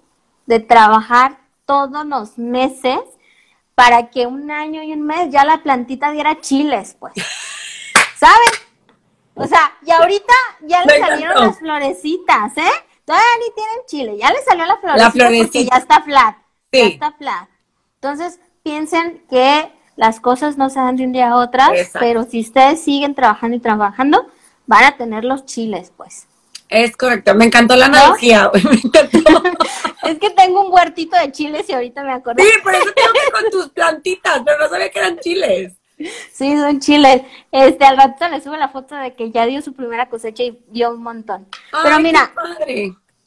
[0.46, 3.00] de trabajar todos los meses
[3.74, 7.14] para que un año y un mes ya la plantita diera chiles, pues.
[8.16, 8.64] ¿Saben?
[9.34, 10.32] O sea, y ahorita
[10.62, 12.70] ya le salieron las florecitas, ¿eh?
[13.04, 16.36] Todavía ni tienen chile, ya le salió la florecita, porque ya está flat.
[16.72, 16.80] Sí.
[16.80, 17.48] Ya está flat.
[17.96, 21.62] Entonces, piensen que las cosas no se dan de un día a otro,
[21.98, 24.26] pero si ustedes siguen trabajando y trabajando,
[24.66, 26.26] van a tener los chiles, pues.
[26.68, 29.42] Es correcto, me encantó la analogía, me encantó.
[30.02, 32.42] es que tengo un huertito de chiles y ahorita me acordé.
[32.42, 35.74] Sí, por eso tengo que con tus plantitas, pero no sabía que eran chiles.
[36.32, 37.22] Sí, son chiles.
[37.52, 40.58] Este, al rato le sube la foto de que ya dio su primera cosecha y
[40.68, 41.46] dio un montón.
[41.82, 42.32] Pero mira,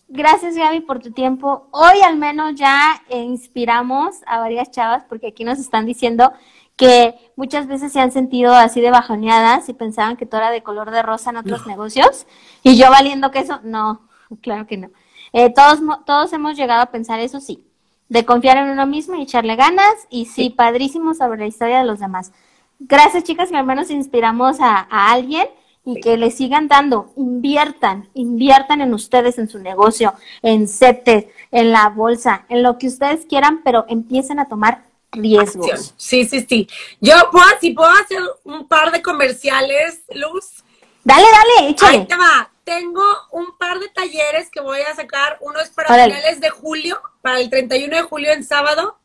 [0.07, 1.67] gracias Gaby por tu tiempo.
[1.71, 6.33] Hoy al menos ya inspiramos a varias chavas porque aquí nos están diciendo
[6.77, 10.63] que muchas veces se han sentido así de bajoneadas y pensaban que todo era de
[10.63, 12.27] color de rosa en otros negocios
[12.63, 14.07] y yo valiendo que eso, no,
[14.41, 14.89] claro que no.
[15.33, 17.65] Eh, todos, todos hemos llegado a pensar eso, sí,
[18.07, 21.85] de confiar en uno mismo y echarle ganas y sí, padrísimo sobre la historia de
[21.85, 22.31] los demás.
[22.79, 24.79] Gracias, chicas, que al menos inspiramos a,
[25.11, 25.47] alguien
[25.83, 30.13] y que le sigan dando, inviertan, inviertan en ustedes, en su negocio,
[30.43, 34.83] en CETES, en la bolsa, en lo que ustedes quieran, pero empiecen a tomar
[35.17, 35.93] riesgos.
[35.97, 36.67] Sí, sí, sí.
[36.99, 40.63] Yo puedo, si puedo hacer un par de comerciales, Luz.
[41.03, 41.97] Dale, dale, échale.
[41.99, 42.49] Ahí te va.
[42.63, 45.37] Tengo un par de talleres que voy a sacar.
[45.41, 48.97] Uno es para finales de julio, para el 31 de julio en sábado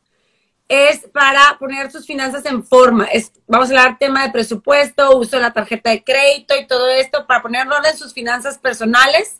[0.67, 3.05] es para poner sus finanzas en forma.
[3.05, 6.89] Es, vamos a hablar tema de presupuesto, uso de la tarjeta de crédito y todo
[6.89, 9.37] esto para ponerlo en sus finanzas personales.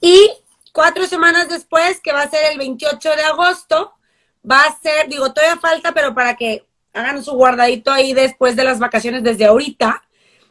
[0.00, 0.30] Y
[0.72, 3.92] cuatro semanas después, que va a ser el 28 de agosto,
[4.48, 8.64] va a ser, digo, todavía falta, pero para que hagan su guardadito ahí después de
[8.64, 10.02] las vacaciones desde ahorita.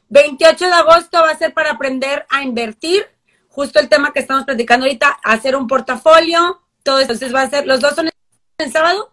[0.10, 3.08] 28 de agosto va a ser para aprender a invertir,
[3.50, 7.14] justo el tema que estamos platicando ahorita, hacer un portafolio, todo esto.
[7.14, 8.10] Entonces va a ser, los dos son
[8.58, 9.12] el sábado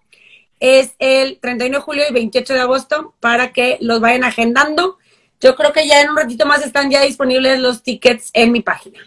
[0.62, 4.96] es el 31 de julio y 28 de agosto para que los vayan agendando.
[5.40, 8.60] Yo creo que ya en un ratito más están ya disponibles los tickets en mi
[8.60, 9.00] página.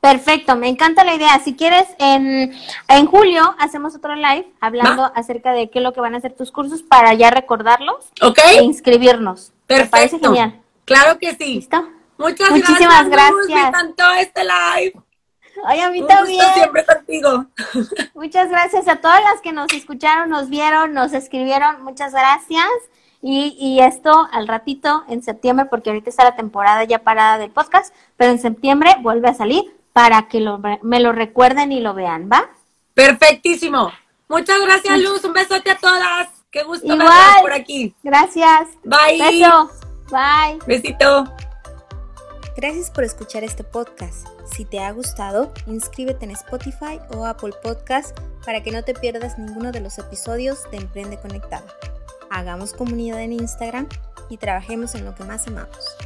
[0.00, 1.38] Perfecto, me encanta la idea.
[1.40, 2.52] Si quieres, en,
[3.06, 6.52] julio hacemos otro live hablando acerca de qué es lo que van a hacer tus
[6.52, 8.38] cursos para ya recordarlos Ok.
[8.44, 9.52] e inscribirnos.
[9.66, 9.84] Perfecto.
[9.84, 10.62] Me parece genial.
[10.84, 11.56] Claro que sí.
[11.56, 11.88] ¿Listo?
[12.16, 13.48] Muchas Muchísimas gracias.
[13.48, 14.92] Me encantó este live.
[15.64, 16.46] Ay, a mí también.
[16.54, 17.46] siempre contigo.
[18.14, 21.82] Muchas gracias a todas las que nos escucharon, nos vieron, nos escribieron.
[21.82, 22.68] Muchas gracias.
[23.20, 27.50] Y, y, esto al ratito, en septiembre, porque ahorita está la temporada ya parada del
[27.50, 31.94] podcast, pero en septiembre vuelve a salir para que lo, me lo recuerden y lo
[31.94, 32.48] vean, ¿va?
[32.94, 33.92] Perfectísimo.
[34.28, 35.24] Muchas gracias, Luz.
[35.24, 36.28] Un besote a todas.
[36.50, 37.40] Qué gusto Igual.
[37.40, 37.94] por aquí.
[38.02, 38.68] Gracias.
[38.84, 39.18] Bye.
[39.18, 39.70] Beso.
[40.10, 40.58] Bye.
[40.66, 41.24] Besito.
[42.56, 44.26] Gracias por escuchar este podcast.
[44.44, 49.38] Si te ha gustado, inscríbete en Spotify o Apple Podcast para que no te pierdas
[49.38, 51.66] ninguno de los episodios de Emprende Conectado.
[52.30, 53.88] Hagamos comunidad en Instagram
[54.28, 55.96] y trabajemos en lo que más amamos.